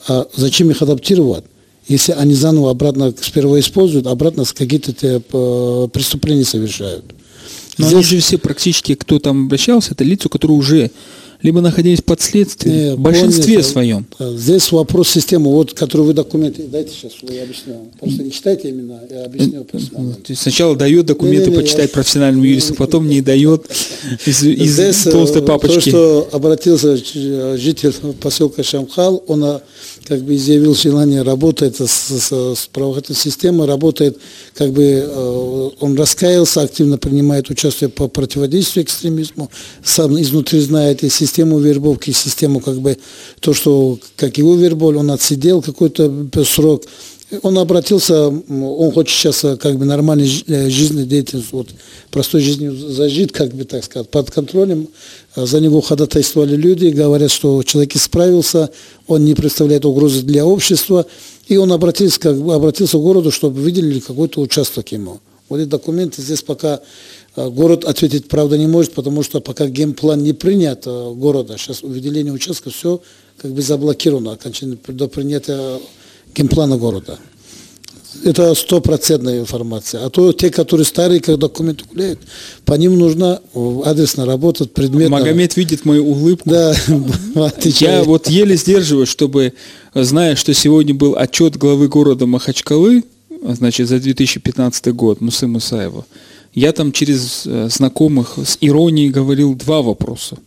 [0.08, 1.46] а зачем их адаптировать?
[1.88, 7.06] Если они заново обратно сперва используют, обратно какие-то э, преступления совершают.
[7.78, 7.94] Но Здесь...
[7.94, 10.92] они же все практически, кто там обращался, это лица, которые уже
[11.44, 14.06] либо находились под следствием, Не, в большинстве помните, своем.
[14.20, 17.92] Здесь вопрос системы, вот, которую вы документы, дайте сейчас, я объясню.
[18.00, 19.68] Просто не читайте именно, я объясню.
[19.74, 21.94] Э, сначала дает документы не, не, почитать я...
[21.94, 23.66] профессиональному юристу, потом не дает
[24.26, 25.76] из, из Здесь, толстой э, папочки.
[25.76, 26.96] То, что обратился
[27.58, 29.60] житель поселка Шамхал, он
[30.06, 34.18] как бы изъявил желание работать с, с, с правоохранительной системой, работает,
[34.56, 39.50] как бы э, он раскаялся, активно принимает участие по противодействию экстремизму,
[39.84, 42.98] сам изнутри знает и систему вербовки, и систему как бы
[43.40, 46.84] то, что как его вербовали, он отсидел какой-то срок,
[47.42, 51.70] он обратился, он хочет сейчас э, как бы нормальной э, жизненной деятельностью, вот,
[52.12, 54.88] простой жизнью зажить, как бы так сказать, под контролем.
[55.36, 58.70] А за него ходатайствовали люди, говорят, что человек исправился,
[59.08, 61.06] он не представляет угрозы для общества,
[61.48, 65.20] и он обратился, как бы, обратился к городу, чтобы выделили какой-то участок ему.
[65.50, 66.82] Вот эти документы здесь пока
[67.36, 72.32] э, город ответить, правда, не может, потому что пока геймплан не принят города, сейчас выделение
[72.32, 73.02] участка, все
[73.38, 75.80] как бы заблокировано окончательно до принятия
[76.36, 77.20] генплана города.
[78.24, 80.06] Это стопроцентная информация.
[80.06, 82.20] А то те, которые старые, как документы гуляют,
[82.66, 83.42] по ним нужно
[83.86, 85.18] адресно работать, предметно.
[85.18, 86.50] Магомед видит мою улыбку.
[86.50, 86.74] Да,
[87.64, 89.54] Я вот еле сдерживаю, чтобы,
[89.94, 93.04] зная, что сегодня был отчет главы города Махачкалы,
[93.42, 96.06] значит, за 2015 год, Мусы Мусаева,
[96.54, 100.38] я там через э, знакомых с иронией говорил два вопроса.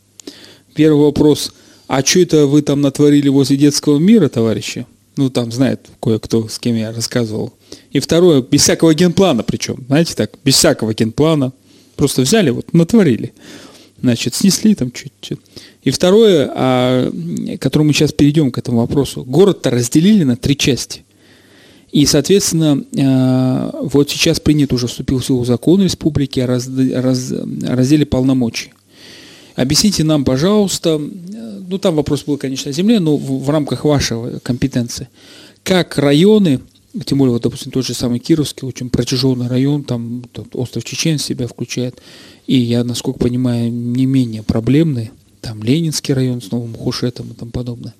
[0.74, 1.52] Первый вопрос,
[1.88, 4.87] а что это вы там натворили возле детского мира, товарищи?
[5.16, 7.55] Ну, там знает кое-кто, с кем я рассказывал.
[7.90, 11.52] И второе, без всякого генплана причем, знаете так, без всякого генплана.
[11.96, 13.33] Просто взяли, вот, натворили.
[14.02, 15.38] Значит, снесли там чуть-чуть.
[15.83, 17.11] И второе, а,
[17.57, 19.24] к которому мы сейчас перейдем к этому вопросу.
[19.24, 21.02] Город-то разделили на три части.
[21.92, 27.33] И, соответственно, а, вот сейчас принят уже вступил в силу закон республики о раз, раз,
[27.62, 28.72] разделе полномочий.
[29.55, 31.00] Объясните нам, пожалуйста,
[31.68, 35.09] ну там вопрос был, конечно, о земле, но в, в рамках вашей компетенции,
[35.62, 36.61] как районы,
[37.05, 41.18] тем более, вот, допустим, тот же самый Кировский, очень протяженный район, там тот остров Чечен
[41.18, 41.96] себя включает,
[42.46, 47.50] и я, насколько понимаю, не менее проблемный, там Ленинский район с Новым Хушетом и тому
[47.50, 47.94] подобное.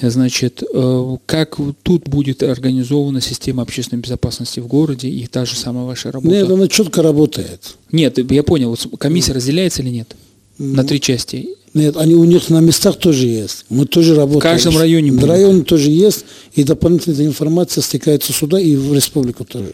[0.00, 5.84] Значит, э, как тут будет организована система общественной безопасности в городе и та же самая
[5.84, 6.34] ваша работа?
[6.34, 7.76] Нет, она четко работает.
[7.92, 10.16] Нет, я понял, вот комиссия разделяется или нет?
[10.62, 11.48] На три части?
[11.74, 13.64] Нет, они у них на местах тоже есть.
[13.70, 14.40] Мы тоже работаем.
[14.40, 15.10] В каждом районе?
[15.10, 16.24] В районе тоже есть.
[16.54, 19.72] И дополнительная информация стекается сюда и в республику тоже.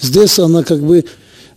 [0.00, 1.04] Здесь она как бы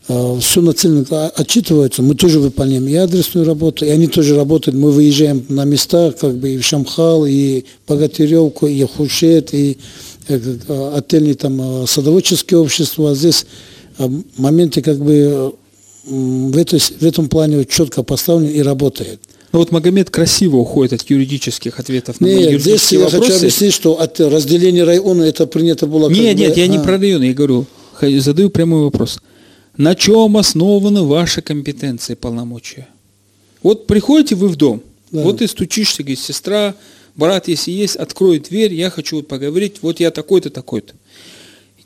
[0.08, 2.02] э, все нацелено, отчитывается.
[2.02, 4.78] Мы тоже выполняем и адресную работу, и они тоже работают.
[4.78, 9.78] Мы выезжаем на места, как бы и в Шамхал, и Богатыревку, и Хушет, и
[10.28, 13.12] э, э, отельные там садоводческие общества.
[13.12, 13.46] А здесь
[14.38, 15.54] моменты как бы
[16.04, 19.22] в, этой, в этом плане четко поставлен и работает.
[19.52, 23.16] Ну вот Магомед красиво уходит от юридических ответов на нет, мои юридические здесь вопросы.
[23.16, 26.10] я хочу объяснить, что от разделения района это принято было...
[26.10, 26.68] Нет, нет, бы, я а...
[26.68, 27.66] не про район, я говорю,
[28.02, 29.20] задаю прямой вопрос.
[29.76, 32.88] На чем основаны ваши компетенции и полномочия?
[33.62, 35.22] Вот приходите вы в дом, да.
[35.22, 36.76] вот и стучишься, говорит, сестра,
[37.16, 40.94] брат, если есть, открой дверь, я хочу вот поговорить, вот я такой-то, такой-то.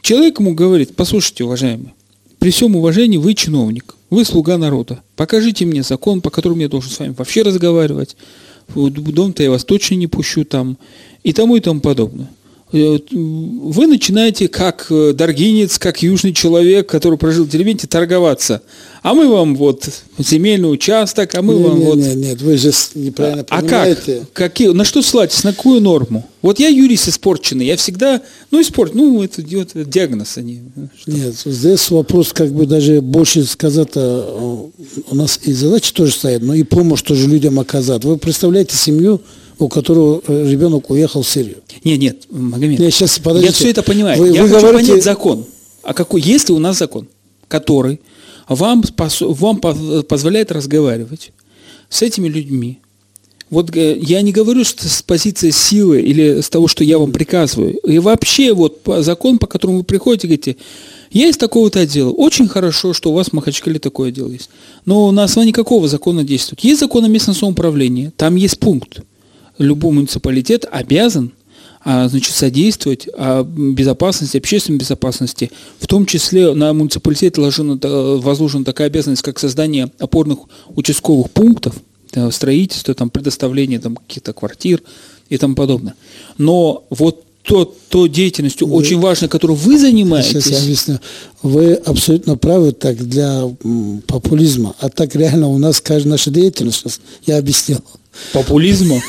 [0.01, 1.93] Человек ему говорит, послушайте, уважаемый,
[2.38, 5.02] при всем уважении вы чиновник, вы слуга народа.
[5.15, 8.15] Покажите мне закон, по которому я должен с вами вообще разговаривать.
[8.68, 10.78] В дом-то я вас точно не пущу там.
[11.24, 12.30] И тому и тому подобное.
[12.76, 18.62] Э, вы начинаете как э, даргинец, как южный человек, который прожил в деревне, торговаться.
[19.02, 21.98] А мы вам вот земельный участок, а мы не, вам не, вот...
[21.98, 24.14] Нет, нет, вы же неправильно а понимаете.
[24.14, 24.34] А как?
[24.34, 25.44] Какие, на что ссылаетесь?
[25.46, 26.28] На какую норму?
[26.42, 28.22] Вот я юрист испорченный, я всегда...
[28.52, 30.64] Ну, испорт, ну, это, это диагноз, они...
[31.00, 31.12] Что?
[31.12, 34.70] Нет, здесь вопрос как бы даже больше сказать, а,
[35.10, 38.04] у нас и задачи тоже стоят, но и помощь тоже людям оказать.
[38.04, 39.22] Вы представляете семью,
[39.60, 41.58] у которого э, ребенок уехал в Сирию.
[41.84, 42.80] Нет, нет, Магомед.
[42.80, 43.52] Нет, сейчас, подождите.
[43.52, 44.20] Я все это понимаю.
[44.20, 44.89] Вы, я вы хочу говорите...
[44.89, 45.46] понять закон.
[45.84, 46.22] А какой?
[46.22, 47.08] Есть ли у нас закон,
[47.48, 48.02] который
[48.50, 48.84] вам,
[49.22, 49.60] вам
[50.04, 51.32] позволяет разговаривать
[51.89, 52.80] с этими людьми?
[53.50, 57.12] Вот э, я не говорю что с позиции силы или с того, что я вам
[57.12, 57.78] приказываю.
[57.78, 60.58] И вообще вот закон, по которому вы приходите, говорите,
[61.12, 62.10] Я из такого-то отдела.
[62.10, 64.50] Очень хорошо, что у вас в Махачкале такое дело есть.
[64.86, 66.62] Но на основании какого закона действует?
[66.62, 68.12] Есть закон о местном самоуправлении.
[68.18, 69.02] Там есть пункт.
[69.58, 71.34] Любой муниципалитет обязан
[71.84, 75.52] а, значит, содействовать а, безопасности, общественной безопасности.
[75.80, 77.78] В том числе на муниципалитет возложена,
[78.18, 80.39] возложена такая обязанность, как создание опорных
[80.70, 81.76] участковых пунктов,
[82.32, 84.82] строительство, там, предоставление там, каких-то квартир
[85.30, 85.96] и тому подобное.
[86.38, 90.44] Но вот то, то деятельностью вы, очень важной, которую вы занимаетесь.
[90.44, 91.00] Сейчас я объясню.
[91.44, 93.44] Вы абсолютно правы так для
[94.08, 94.76] популизма.
[94.80, 97.82] А так реально у нас каждая наша деятельность, сейчас я объяснил.
[98.34, 99.01] Популизму?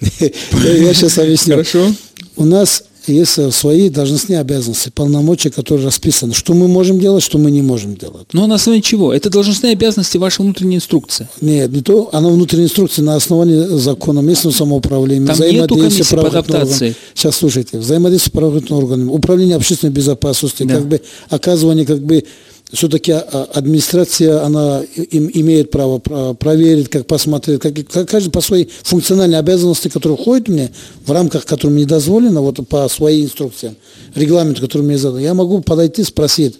[0.20, 1.54] Я сейчас объясню.
[1.54, 1.92] Хорошо.
[2.36, 6.32] У нас есть свои должностные обязанности, полномочия, которые расписаны.
[6.34, 8.28] Что мы можем делать, что мы не можем делать.
[8.32, 9.12] Но на основании чего?
[9.12, 11.28] Это должностные обязанности вашей внутренней инструкции.
[11.40, 12.08] Нет, не то.
[12.12, 15.26] Она внутренняя инструкция на основании закона местного самоуправления.
[15.26, 15.36] Там
[15.78, 16.94] комиссии по адаптации.
[17.14, 17.78] Сейчас слушайте.
[17.78, 20.76] Взаимодействие с правоохранительными органами, управление общественной безопасности, да.
[20.76, 22.24] как бы оказывание как бы
[22.72, 28.70] все-таки а, администрация, она им, имеет право проверить, как посмотреть, как, как каждый по своей
[28.82, 30.72] функциональной обязанности, которая входит мне,
[31.04, 33.76] в рамках которой мне дозволено, вот по своей инструкции,
[34.14, 36.58] регламенту, который мне задан, я могу подойти, спросить.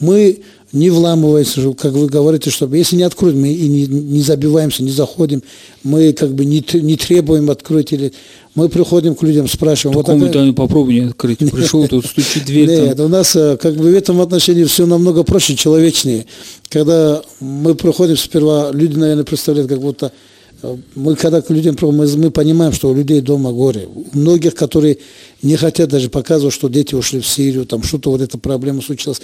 [0.00, 0.42] Мы
[0.74, 4.90] не вламывается, как вы говорите, чтобы если не откроют, мы и не, не забиваемся, не
[4.90, 5.42] заходим,
[5.84, 8.12] мы как бы не, не требуем открыть или
[8.56, 9.96] мы приходим к людям, спрашиваем.
[9.96, 10.52] Вот такая...
[10.52, 11.38] попробуй не открыть.
[11.52, 12.68] Пришел тут, стучит дверь.
[12.68, 16.26] Нет, у нас э, как бы в этом отношении все намного проще, человечнее.
[16.68, 20.10] Когда мы приходим сперва, люди, наверное, представляют, как будто
[20.62, 23.86] э, мы когда к людям мы, мы понимаем, что у людей дома горе.
[23.86, 24.98] У многих, которые
[25.40, 29.20] не хотят даже показывать, что дети ушли в Сирию, там что-то вот эта проблема случилась.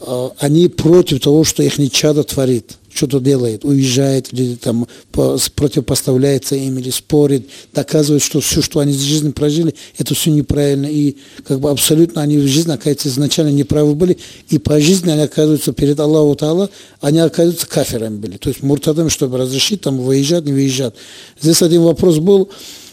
[0.00, 6.78] А, они против того, что их чадо творит, что-то делает, уезжает, или там противопоставляется им,
[6.78, 11.60] или спорит, доказывает, что все, что они в жизни прожили, это все неправильно, и как
[11.60, 14.18] бы абсолютно они в жизни, оказывается, изначально неправы были,
[14.50, 19.08] и по жизни они оказываются перед Аллаху Таала, они оказываются каферами были, то есть муртадами,
[19.08, 20.94] чтобы разрешить, там, выезжать, не выезжать.
[21.40, 22.48] Здесь один вопрос был,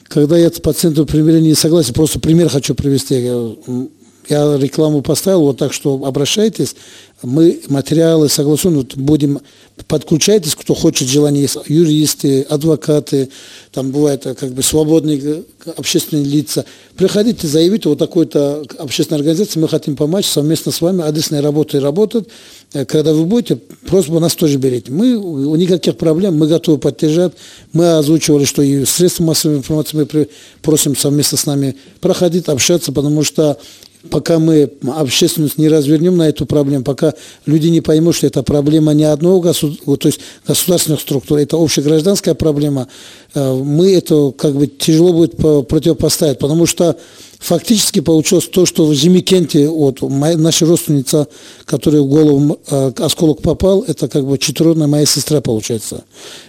[0.08, 3.15] когда я по центру примирения не согласен, просто пример хочу привести.
[4.29, 6.75] Я рекламу поставил вот так, что обращайтесь,
[7.23, 9.39] мы материалы согласуем, вот будем,
[9.88, 13.29] подключайтесь, кто хочет, желание юристы, адвокаты,
[13.71, 15.43] там бывают как бы свободные
[15.77, 16.65] общественные лица.
[16.95, 21.79] Приходите, заявите, вот такой-то общественной организации, мы хотим помочь совместно с вами, адресная работа и
[21.79, 22.27] работать.
[22.73, 23.55] Э, когда вы будете,
[23.88, 24.91] просьба нас тоже берите.
[24.91, 25.13] Мы,
[25.57, 27.33] никаких проблем, мы готовы поддержать.
[27.73, 30.27] Мы озвучивали, что и средства массовой информации мы
[30.61, 33.57] просим совместно с нами проходить, общаться, потому что
[34.10, 37.13] пока мы общественность не развернем на эту проблему, пока
[37.46, 42.34] люди не поймут, что это проблема не одного государства, то есть государственных структур, это общегражданская
[42.34, 42.88] проблема,
[43.36, 46.98] мы это как бы тяжело будет противопоставить, потому что
[47.45, 51.28] фактически получилось то, что в Зимикенте, вот моя, наша родственница,
[51.65, 56.06] которая в голову э, осколок попал, это как бы четверная моя сестра получается.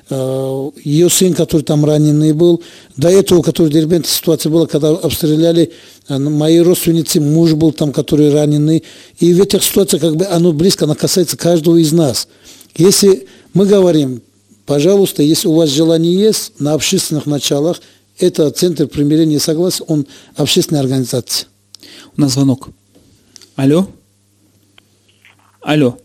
[0.09, 2.63] Э, ее сын, который там раненый был,
[2.97, 5.73] до этого, который в Дербенте ситуация была, когда обстреляли
[6.09, 8.83] э, мои родственницы, муж был там, который раненый.
[9.19, 12.27] И в этих ситуациях как бы оно близко, оно касается каждого из нас.
[12.75, 14.23] Если мы говорим,
[14.67, 17.81] пожалуйста, если у вас желание есть, на общественных началах–
[18.19, 21.49] это Центр примирения и согласия, он общественная организация.
[22.17, 22.69] У нас звонок.
[23.57, 23.87] Алло?
[25.63, 25.99] Алло.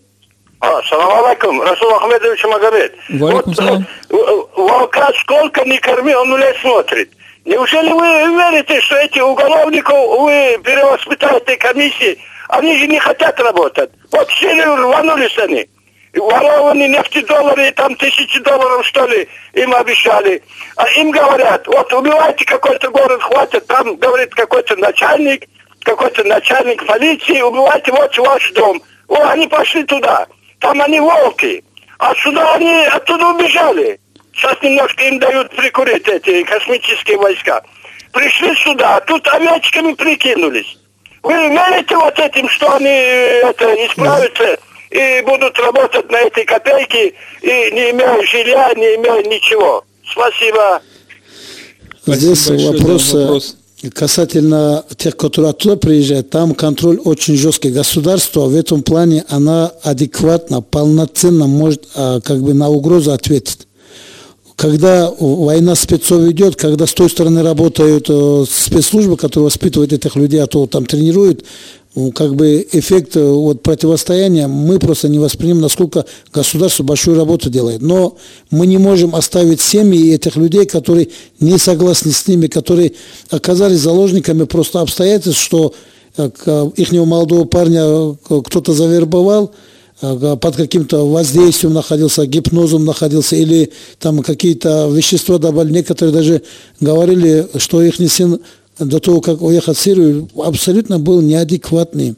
[0.60, 2.94] А, салам алейкум, Расул Ахмедович Магомед.
[3.10, 3.88] Валикум салам.
[4.10, 7.10] Волка сколько не корми, он нулей смотрит.
[7.46, 8.06] Неужели вы
[8.38, 12.18] верите, что эти уголовников вы перевоспитаете комиссии?
[12.50, 13.90] Они же не хотят работать.
[14.12, 15.68] Вот в Сирию рванулись они
[16.20, 20.44] ворованные нефтедоллары, там тысячи долларов, что ли, им обещали.
[20.76, 25.48] А им говорят, вот убивайте какой-то город, хватит, там, говорит, какой-то начальник,
[25.84, 28.82] какой-то начальник полиции, убивайте вот ваш дом.
[29.08, 30.28] О, они пошли туда.
[30.60, 31.64] Там они волки.
[32.00, 34.00] А сюда они оттуда убежали.
[34.34, 37.62] Сейчас немножко им дают прикурить эти космические войска.
[38.14, 40.78] Пришли сюда, а тут овечками прикинулись.
[41.24, 44.58] Вы верите вот этим, что они это, исправятся?
[44.92, 49.84] И будут работать на этой копейке, и не имея жилья, не имея ничего.
[50.06, 50.82] Спасибо.
[52.06, 53.56] Здесь Спасибо вопрос, вопрос
[53.90, 57.72] касательно тех, которые оттуда приезжают, там контроль очень жесткий.
[57.72, 63.68] Государство в этом плане, она адекватно, полноценно может а, как бы на угрозу ответить.
[64.56, 70.40] Когда война спецов идет, когда с той стороны работают э, спецслужбы, которые воспитывают этих людей,
[70.40, 71.44] а то там тренируют,
[72.16, 77.82] как бы эффект э, вот, противостояния мы просто не воспримем, насколько государство большую работу делает.
[77.82, 78.18] Но
[78.50, 82.94] мы не можем оставить семьи этих людей, которые не согласны с ними, которые
[83.30, 85.74] оказались заложниками просто обстоятельств, что
[86.18, 89.54] их молодого парня кто-то завербовал,
[90.02, 95.74] под каким-то воздействием находился, гипнозом находился, или там какие-то вещества добавили.
[95.74, 96.42] Некоторые даже
[96.80, 98.42] говорили, что их сын
[98.86, 102.16] до того, как уехать в Сирию, абсолютно был неадекватный.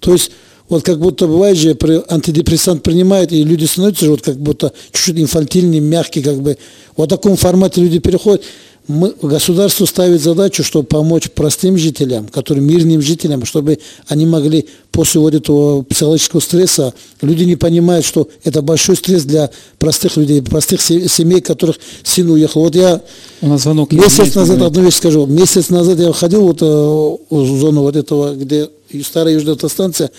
[0.00, 0.30] То есть
[0.68, 1.76] вот как будто бывает же,
[2.08, 6.56] антидепрессант принимает, и люди становятся вот как будто чуть-чуть инфантильные, мягкие, как бы.
[6.96, 8.42] Вот в таком формате люди переходят
[8.88, 15.20] мы, государство ставит задачу, чтобы помочь простым жителям, которым мирным жителям, чтобы они могли после
[15.20, 20.80] вот этого психологического стресса, люди не понимают, что это большой стресс для простых людей, простых
[20.80, 22.62] семей, которых сын уехал.
[22.62, 23.02] Вот я
[23.40, 27.58] У нас звонок месяц назад, одну вещь скажу, месяц назад я ходил вот э, в
[27.58, 28.68] зону вот этого, где
[29.02, 30.10] старая южная автостанция,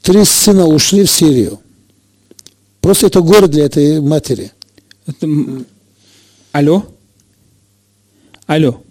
[0.00, 1.58] три сына ушли в Сирию.
[2.80, 4.52] Просто это город для этой матери.
[5.06, 5.28] Это...
[6.52, 6.84] Алло?
[8.52, 8.82] Алло.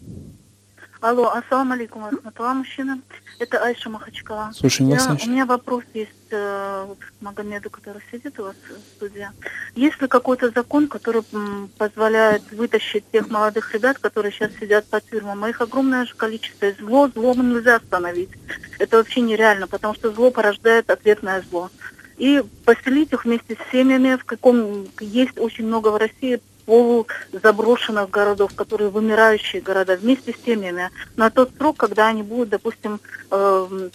[1.02, 3.00] Алло, ассаламу алейкум, рахматулла, мужчина.
[3.38, 4.50] Это Айша Махачкала.
[4.56, 5.28] Слушаем вас, Я, Айша.
[5.28, 9.30] У меня вопрос есть э, к Магомеду, который сидит у вас в студии.
[9.76, 15.00] Есть ли какой-то закон, который м, позволяет вытащить тех молодых ребят, которые сейчас сидят по
[15.00, 15.46] тюрьмам?
[15.46, 16.66] Их огромное же количество.
[16.66, 18.32] И зло, зло нельзя остановить.
[18.80, 21.70] Это вообще нереально, потому что зло порождает ответное зло.
[22.18, 26.42] И поселить их вместе с семьями, в каком есть очень много в России
[26.72, 33.02] полузаброшенных городов, которые вымирающие города, вместе с семьями, на тот срок, когда они будут, допустим,
[33.30, 33.90] э,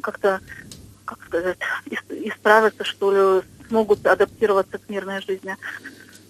[0.00, 0.40] как-то,
[1.04, 1.58] как сказать,
[2.08, 5.56] исправиться, что ли, смогут адаптироваться к мирной жизни.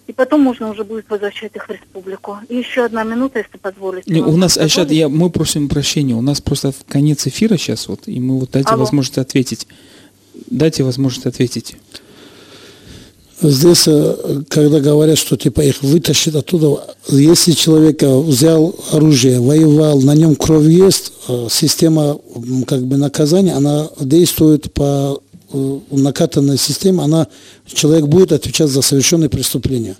[0.07, 2.39] И потом можно уже будет возвращать их в республику.
[2.49, 4.11] И еще одна минута, если позволите.
[4.11, 7.87] Не, у нас, а сейчас я, мы просим прощения, у нас просто конец эфира сейчас
[7.87, 8.79] вот, и мы вот дайте Алло.
[8.79, 9.67] возможность ответить.
[10.47, 11.75] Дайте возможность ответить.
[13.41, 20.13] Здесь, э, когда говорят, что типа их вытащит оттуда, если человек взял оружие, воевал, на
[20.13, 22.19] нем кровь есть, э, система
[22.67, 25.21] как бы наказания, она действует по
[25.53, 27.27] э, накатанной системе, она,
[27.65, 29.97] человек будет отвечать за совершенные преступления.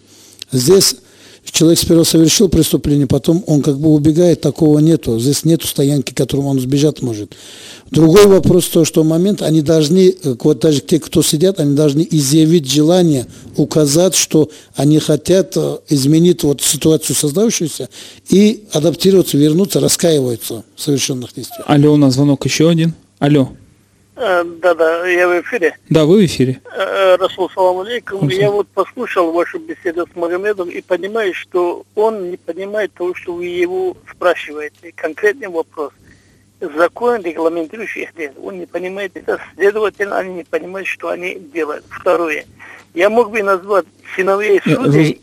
[0.51, 0.95] Здесь
[1.43, 5.19] человек сперва совершил преступление, потом он как бы убегает, такого нету.
[5.19, 7.35] Здесь нету стоянки, к которому он сбежать может.
[7.89, 12.07] Другой вопрос, то, что момент, они должны, э, вот даже те, кто сидят, они должны
[12.09, 13.27] изъявить желание,
[13.57, 17.89] указать, что они хотят э, изменить вот ситуацию создавшуюся
[18.29, 21.63] и адаптироваться, вернуться, раскаиваются в совершенных действиях.
[21.67, 22.93] Алло, у нас звонок еще один.
[23.19, 23.49] Алло.
[24.15, 25.77] Э, Да-да, я в эфире.
[25.89, 26.61] Да, вы в эфире.
[26.75, 28.27] Э, Расул, салам алейкум.
[28.29, 33.33] Я вот послушал вашу беседу с Магомедом и понимаю, что он не понимает того, что
[33.33, 34.91] вы его спрашиваете.
[34.95, 35.93] Конкретный вопрос.
[36.59, 38.33] Закон, регламентирующий их дело.
[38.43, 41.83] Он не понимает это, следовательно, они не понимают, что они делают.
[41.89, 42.45] Второе.
[42.93, 43.85] Я мог бы назвать
[44.15, 45.21] сыновей Э, судей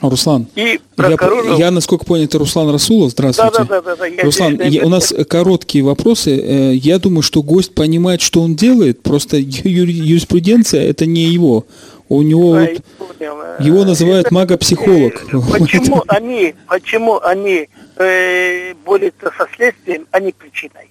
[0.00, 3.10] Руслан, и я, я, насколько понял, это Руслан Расулов.
[3.10, 3.64] Здравствуйте.
[3.68, 4.06] Да-да-да.
[4.06, 6.36] Я Руслан, здесь, я- у нас короткие вопросы.
[6.36, 9.02] Э, Я думаю, что гость понимает, что он делает.
[9.02, 11.66] Просто юриспруденция это не его.
[12.08, 12.68] У него Да,
[12.98, 13.36] вот- понял.
[13.58, 15.14] его Э, называют мага-психолог.
[15.32, 20.88] э, Почему они, почему они э, борются со следствием, а не причиной?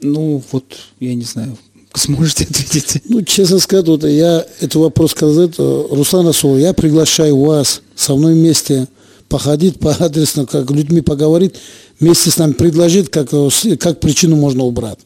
[0.00, 0.64] Ну вот,
[1.00, 1.56] я не знаю,
[1.98, 3.02] сможете ответить.
[3.08, 8.14] Ну, честно сказать, вот я этот вопрос сказать, э, Руслан Расулов, я приглашаю вас со
[8.14, 8.88] мной вместе
[9.28, 11.54] походить по адресно, как людьми поговорить,
[11.98, 13.30] вместе с нами предложить, как,
[13.80, 14.98] как причину можно убрать.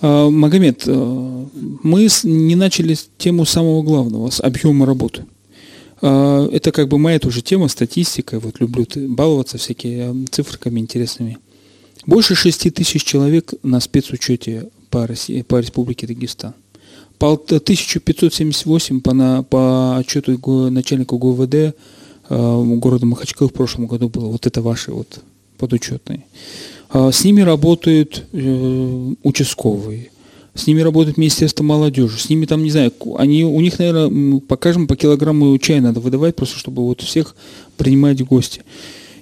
[0.00, 1.46] А, Магомед, э,
[1.82, 5.24] мы не начали тему самого главного, с объема работы.
[6.02, 8.40] А, Это как бы моя тоже тема, статистика.
[8.40, 11.38] Вот люблю баловаться всякие э, цифрами интересными.
[12.06, 16.54] Больше 6 тысяч человек на спецучете по, России, по Республике Дагестан.
[17.18, 21.72] По 1578 по, на, по отчету начальника ГУВД э,
[22.28, 24.28] города Махачкалы в прошлом году было.
[24.28, 25.20] Вот это ваши вот
[25.58, 26.24] подучетные.
[26.88, 30.10] А, С ними работают э, участковые,
[30.54, 34.56] с ними работает Министерство молодежи, с ними там, не знаю, они, у них, наверное, по
[34.56, 37.36] каждому по килограмму чая надо выдавать, просто чтобы вот всех
[37.76, 38.62] принимать в гости.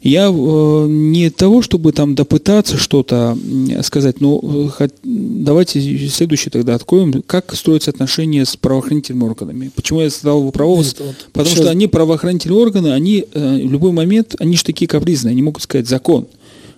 [0.03, 3.37] Я э, не того, чтобы там допытаться что-то
[3.83, 9.71] сказать, но э, хот- давайте следующее тогда откроем, как строятся отношения с правоохранительными органами.
[9.75, 10.49] Почему я задал?
[10.49, 14.65] Это вот Потому сейчас- что они, правоохранительные органы, они э, в любой момент, они же
[14.65, 16.27] такие капризные, они могут сказать закон.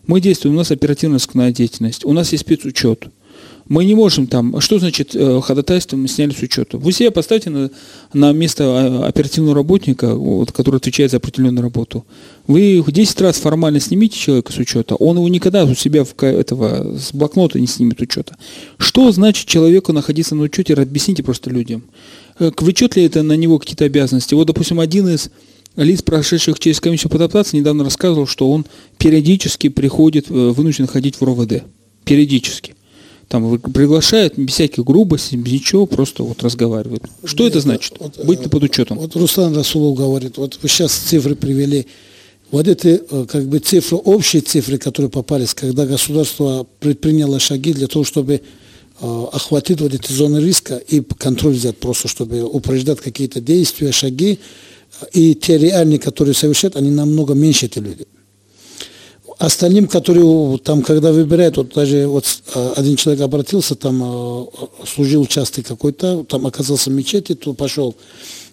[0.06, 3.06] Мы действуем, у нас оперативно-розыскная деятельность, у нас есть спецучет.
[3.70, 6.76] Мы не можем там, что значит э, ходатайство мы сняли с учета?
[6.76, 7.70] Вы себя поставьте на,
[8.12, 12.04] на место э, оперативного работника, вот, который отвечает за определенную работу.
[12.48, 16.98] Вы 10 раз формально снимите человека с учета, он его никогда у себя в, этого,
[16.98, 18.36] с блокнота не снимет учета.
[18.76, 21.84] Что значит человеку находиться на учете, объясните просто людям.
[22.40, 24.34] Э, Влечет ли это на него какие-то обязанности?
[24.34, 25.30] Вот, допустим, один из
[25.76, 28.66] лиц, прошедших через комиссию по адаптации, недавно рассказывал, что он
[28.98, 31.62] периодически приходит, э, вынужден ходить в РОВД.
[32.04, 32.74] периодически.
[33.30, 37.04] Там приглашают без всяких грубостей, без ничего, просто вот разговаривают.
[37.22, 37.94] Что это значит?
[38.00, 38.98] Вот, Быть э, под учетом.
[38.98, 41.86] Вот Руслан Расулов говорит, вот вы сейчас цифры привели.
[42.50, 47.86] Вот эти э, как бы цифры, общие цифры, которые попались, когда государство предприняло шаги для
[47.86, 48.40] того, чтобы
[49.00, 54.40] э, охватить вот эти зоны риска и контроль взять просто, чтобы упреждать какие-то действия, шаги,
[55.12, 58.06] и те реальные, которые совершают, они намного меньше, эти люди.
[59.40, 64.46] Остальным, которые там, когда выбирают, вот даже вот э, один человек обратился, там э,
[64.86, 67.96] служил частый какой-то, там оказался в мечети, то пошел.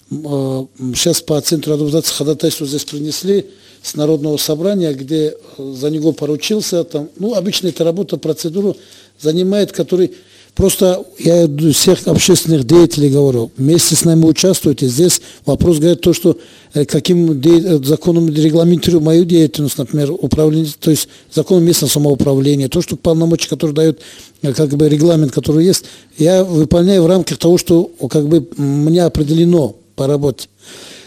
[0.09, 3.47] Сейчас по центру адаптации ходатайство здесь принесли
[3.81, 8.77] с народного собрания, где за него поручился, там, ну, обычно эта работа, процедуру
[9.19, 10.13] занимает, который
[10.57, 14.87] Просто я всех общественных деятелей говорю, вместе с нами участвуйте.
[14.87, 16.35] Здесь вопрос говорит то, что
[16.73, 22.81] э, каким э, законом регламентирую мою деятельность, например, управление, то есть законом местного самоуправления, то,
[22.81, 23.99] что полномочия, которые дают
[24.41, 25.85] э, как бы регламент, который есть,
[26.17, 30.47] я выполняю в рамках того, что как бы мне определено по работе.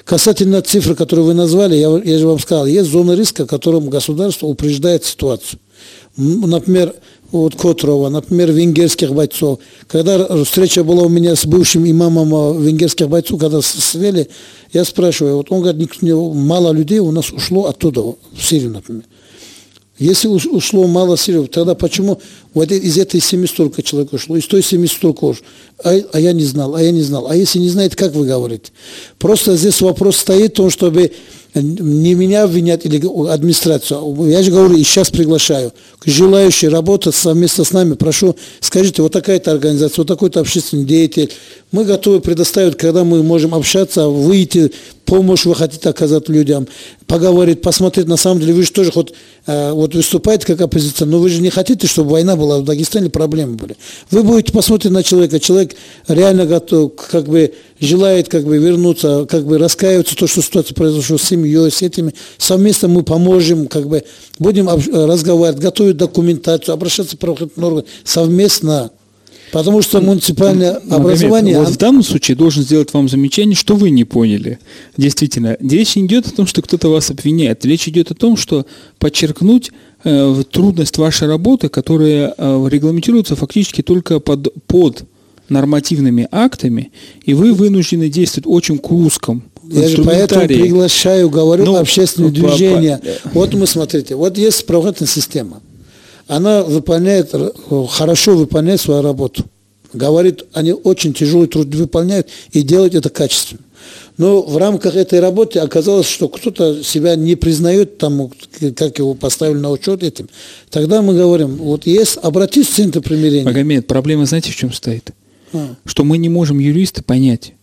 [0.05, 4.47] Касательно цифр, которые вы назвали, я, я же вам сказал, есть зоны риска, которым государство
[4.47, 5.59] упреждает ситуацию.
[6.17, 6.95] Например,
[7.33, 9.61] вот Котрова, например, венгерских бойцов.
[9.87, 14.29] Когда встреча была у меня с бывшим имамом э, венгерских бойцов, когда свели,
[14.73, 19.05] я спрашиваю, вот он говорит, мало людей у нас ушло оттуда, в Сирию, например.
[20.01, 22.19] Если уш- ушло мало сирийцев, тогда почему
[22.55, 25.45] вот из этой семьи столько человек ушло, из той семьи столько ушло?
[25.85, 27.29] А, а я не знал, а я не знал.
[27.29, 28.73] А если не знаете, как вы говорите?
[29.19, 31.13] Просто здесь вопрос стоит в том, чтобы
[31.55, 32.97] не меня обвинять или
[33.29, 34.29] администрацию.
[34.29, 35.73] Я же говорю, и сейчас приглашаю.
[36.05, 41.31] Желающие работать совместно с нами, прошу, скажите, вот такая-то организация, вот такой-то общественный деятель.
[41.73, 44.73] Мы готовы предоставить, когда мы можем общаться, выйти,
[45.11, 46.69] помощь вы хотите оказать людям,
[47.09, 49.13] поговорить, посмотреть, на самом деле, вы же тоже хоть
[49.45, 53.11] э, вот выступаете как оппозиция, но вы же не хотите, чтобы война была в Дагестане,
[53.11, 53.77] проблемы были.
[54.13, 55.75] Вы будете посмотреть на человека, человек
[56.07, 61.19] реально готов, как бы желает как бы вернуться, как бы раскаиваться, то, что ситуация произошла
[61.19, 62.15] с семьей, с этими.
[62.39, 64.05] Совместно мы поможем, как бы
[64.39, 68.93] будем об- разговаривать, готовить документацию, обращаться в правоохранительные органы совместно.
[69.53, 71.57] Потому что муниципальное Магомед, образование...
[71.59, 74.59] вот оно- в данном случае должен сделать вам замечание, что вы не поняли.
[74.97, 77.65] Действительно, речь не идет о том, что кто-то вас обвиняет.
[77.65, 78.65] Речь идет о том, что
[78.99, 79.73] подчеркнуть
[80.05, 85.03] э, трудность вашей работы, которая э, регламентируется фактически только под, под
[85.49, 86.93] нормативными актами,
[87.25, 92.39] и вы вынуждены действовать очень к узком Я же поэтому приглашаю, говорю, Ну, общественные по-
[92.49, 93.01] движения.
[93.25, 95.61] по- Вот мы, смотрите, вот есть правоохранительная система.
[96.31, 97.53] Она выполняет, р-
[97.89, 99.45] хорошо выполняет свою работу.
[99.93, 103.61] Говорит, они очень тяжелый труд выполняют и делают это качественно.
[104.17, 108.31] Но в рамках этой работы оказалось, что кто-то себя не признает, там,
[108.77, 110.29] как его поставили на учет этим.
[110.71, 113.45] Тогда мы говорим, вот есть, обратись в центр примирения.
[113.45, 115.11] Магомед, проблема знаете в чем стоит?
[115.53, 115.75] А.
[115.85, 117.55] Что мы не можем юристы понять,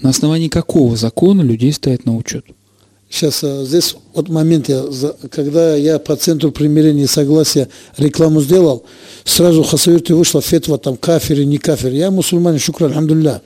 [0.00, 2.44] на основании какого закона людей ставят на учет.
[3.12, 4.84] Сейчас а, здесь вот момент, я,
[5.30, 8.84] когда я по центру примирения и согласия рекламу сделал,
[9.24, 11.92] сразу Хасавюрте вышла фетва, там кафир и не кафир.
[11.92, 13.42] Я мусульманин, шукра, алхамдулилля.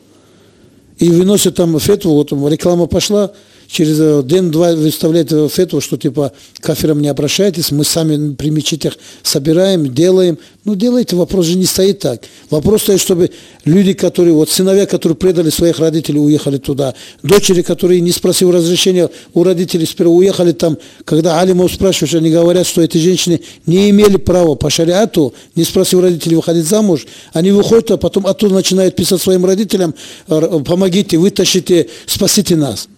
[0.99, 3.33] И выносят там фетву, вот реклама пошла,
[3.69, 8.95] через э, день-два выставляет э, фетву, что типа кафирам не обращайтесь, мы сами при мечетях
[9.23, 10.39] собираем, делаем.
[10.65, 12.23] Ну, делайте, вопрос же не стоит так.
[12.51, 13.31] Вопрос стоит, чтобы
[13.65, 19.09] люди, которые, вот сыновья, которые предали своих родителей, уехали туда, дочери, которые, не спросив разрешения
[19.33, 24.17] у родителей, сперва уехали там, когда алимов спрашиваешь, они говорят, что эти женщины не имели
[24.17, 29.23] права по шариату, не спросив родителей выходить замуж, они выходят, а потом оттуда начинают писать
[29.23, 29.95] своим родителям,
[30.29, 32.89] «Р- помогите, вытащите, спасите нас.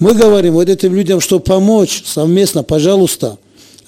[0.00, 3.38] Мы говорим вот этим людям, что помочь совместно, пожалуйста,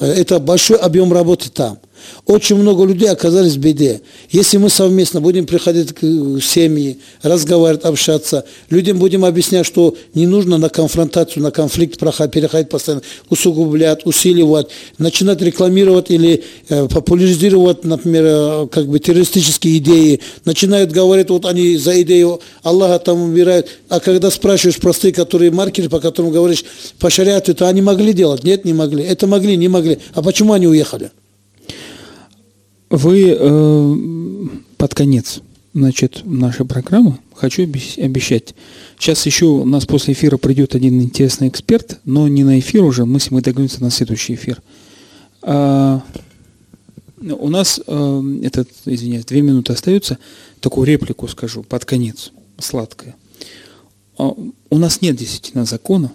[0.03, 1.79] Э, это большой объем работы там.
[2.27, 4.01] Очень много людей оказались в беде.
[4.31, 10.27] Если мы совместно будем приходить к э, семьи, разговаривать, общаться, людям будем объяснять, что не
[10.27, 18.25] нужно на конфронтацию, на конфликт переходить постоянно, усугублять, усиливать, начинать рекламировать или э, популяризировать, например,
[18.27, 24.01] э, как бы террористические идеи, начинают говорить, вот они за идею Аллаха там умирают, а
[24.01, 26.65] когда спрашиваешь простые, которые маркеры, по которым говоришь
[26.99, 28.45] по шариату, то они могли делать?
[28.45, 29.05] Нет, не могли.
[29.05, 29.99] Это могли, не могли.
[30.15, 31.11] А почему они уехали?
[32.93, 33.97] Вы э,
[34.77, 35.41] под конец
[35.73, 38.55] значит, нашей программы хочу обещ- обещать.
[38.99, 43.07] Сейчас еще у нас после эфира придет один интересный эксперт, но не на эфир уже,
[43.07, 44.61] мы с ним договоримся на следующий эфир.
[45.41, 46.03] А,
[47.19, 50.19] у нас, э, этот, извиняюсь, две минуты остается,
[50.61, 53.17] такую реплику скажу под конец, сладкая.
[54.19, 54.35] А,
[54.69, 56.13] у нас нет действительно закона,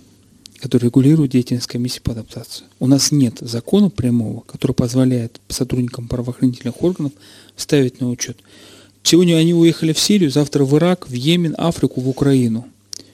[0.60, 2.66] который регулирует деятельность комиссии по адаптации.
[2.80, 7.12] У нас нет закона прямого, который позволяет сотрудникам правоохранительных органов
[7.56, 8.38] ставить на учет.
[9.04, 12.68] Сегодня они уехали в Сирию, завтра в Ирак, в Йемен, Африку, в Украину.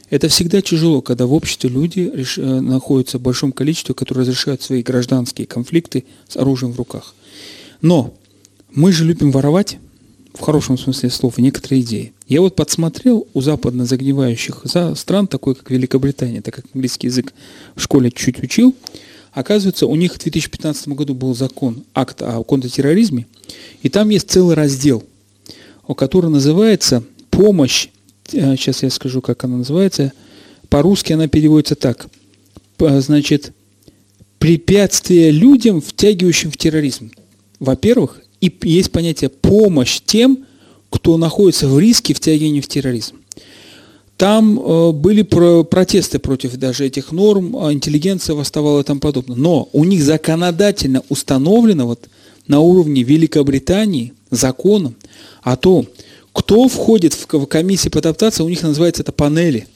[0.09, 2.37] Это всегда тяжело, когда в обществе люди реш...
[2.37, 7.13] Э, находятся в большом количестве, которые разрешают свои гражданские конфликты с оружием в руках.
[7.81, 8.13] Но
[8.71, 9.77] мы же любим воровать,
[10.33, 12.13] в хорошем смысле слова, некоторые идеи.
[12.27, 14.63] Я вот подсмотрел у западно загнивающих
[14.95, 17.33] стран, такой как Великобритания, так как английский язык
[17.75, 18.75] в школе чуть учил,
[19.31, 23.27] оказывается, у них в 2015 году был закон, акт о контртерроризме,
[23.81, 25.03] и там есть целый раздел,
[25.95, 27.89] который называется «Помощь»,
[28.27, 30.13] сейчас я скажу, как она называется,
[30.69, 32.07] по-русски она переводится так,
[32.79, 33.53] значит,
[34.39, 37.11] препятствие людям, втягивающим в терроризм.
[37.59, 40.45] Во-первых, и есть понятие помощь тем,
[40.89, 43.15] кто находится в риске втягивания в терроризм.
[44.17, 49.37] Там э, были про протесты против даже этих норм, а интеллигенция восставала и тому подобное.
[49.37, 52.09] Но у них законодательно установлено вот
[52.47, 54.95] на уровне Великобритании законом
[55.41, 55.87] о том,
[56.33, 59.67] кто входит в комиссии по адаптации, у них называется это панели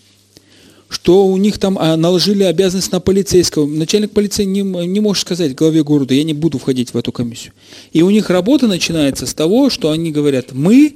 [0.89, 3.65] что у них там а, наложили обязанность на полицейского.
[3.65, 7.53] Начальник полиции не, не может сказать главе города, я не буду входить в эту комиссию.
[7.91, 10.95] И у них работа начинается с того, что они говорят, мы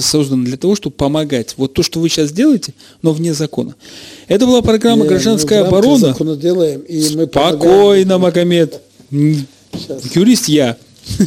[0.00, 1.54] созданы для того, чтобы помогать.
[1.56, 3.76] Вот то, что вы сейчас делаете, но вне закона.
[4.26, 6.08] Это была программа «Гражданская мы оборона».
[6.08, 8.80] Закона делаем, и мы Спокойно, Магомед.
[9.10, 10.14] Сейчас.
[10.14, 10.76] Юрист я.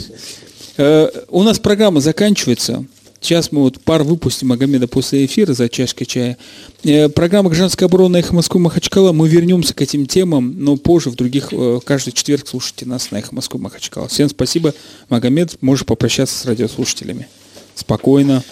[0.79, 2.85] Э, у нас программа заканчивается.
[3.20, 6.38] Сейчас мы вот пар выпустим Магомеда после эфира за чашкой чая.
[6.84, 9.11] Э, программа «Гражданская оборона» «Эхо Москвы» Махачкала.
[9.11, 13.18] Мы вернемся к этим темам, но позже, в других, э, каждый четверг слушайте нас на
[13.18, 14.07] «Эхо Москвы» Махачкала.
[14.07, 14.74] Всем спасибо.
[15.09, 17.28] Магомед, можешь попрощаться с радиослушателями.
[17.76, 18.43] Спокойно.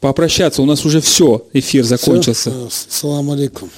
[0.00, 0.62] Попрощаться.
[0.62, 1.46] У нас уже все.
[1.52, 2.50] Эфир закончился.
[2.50, 2.86] Все.
[2.88, 3.70] Салам алейкум.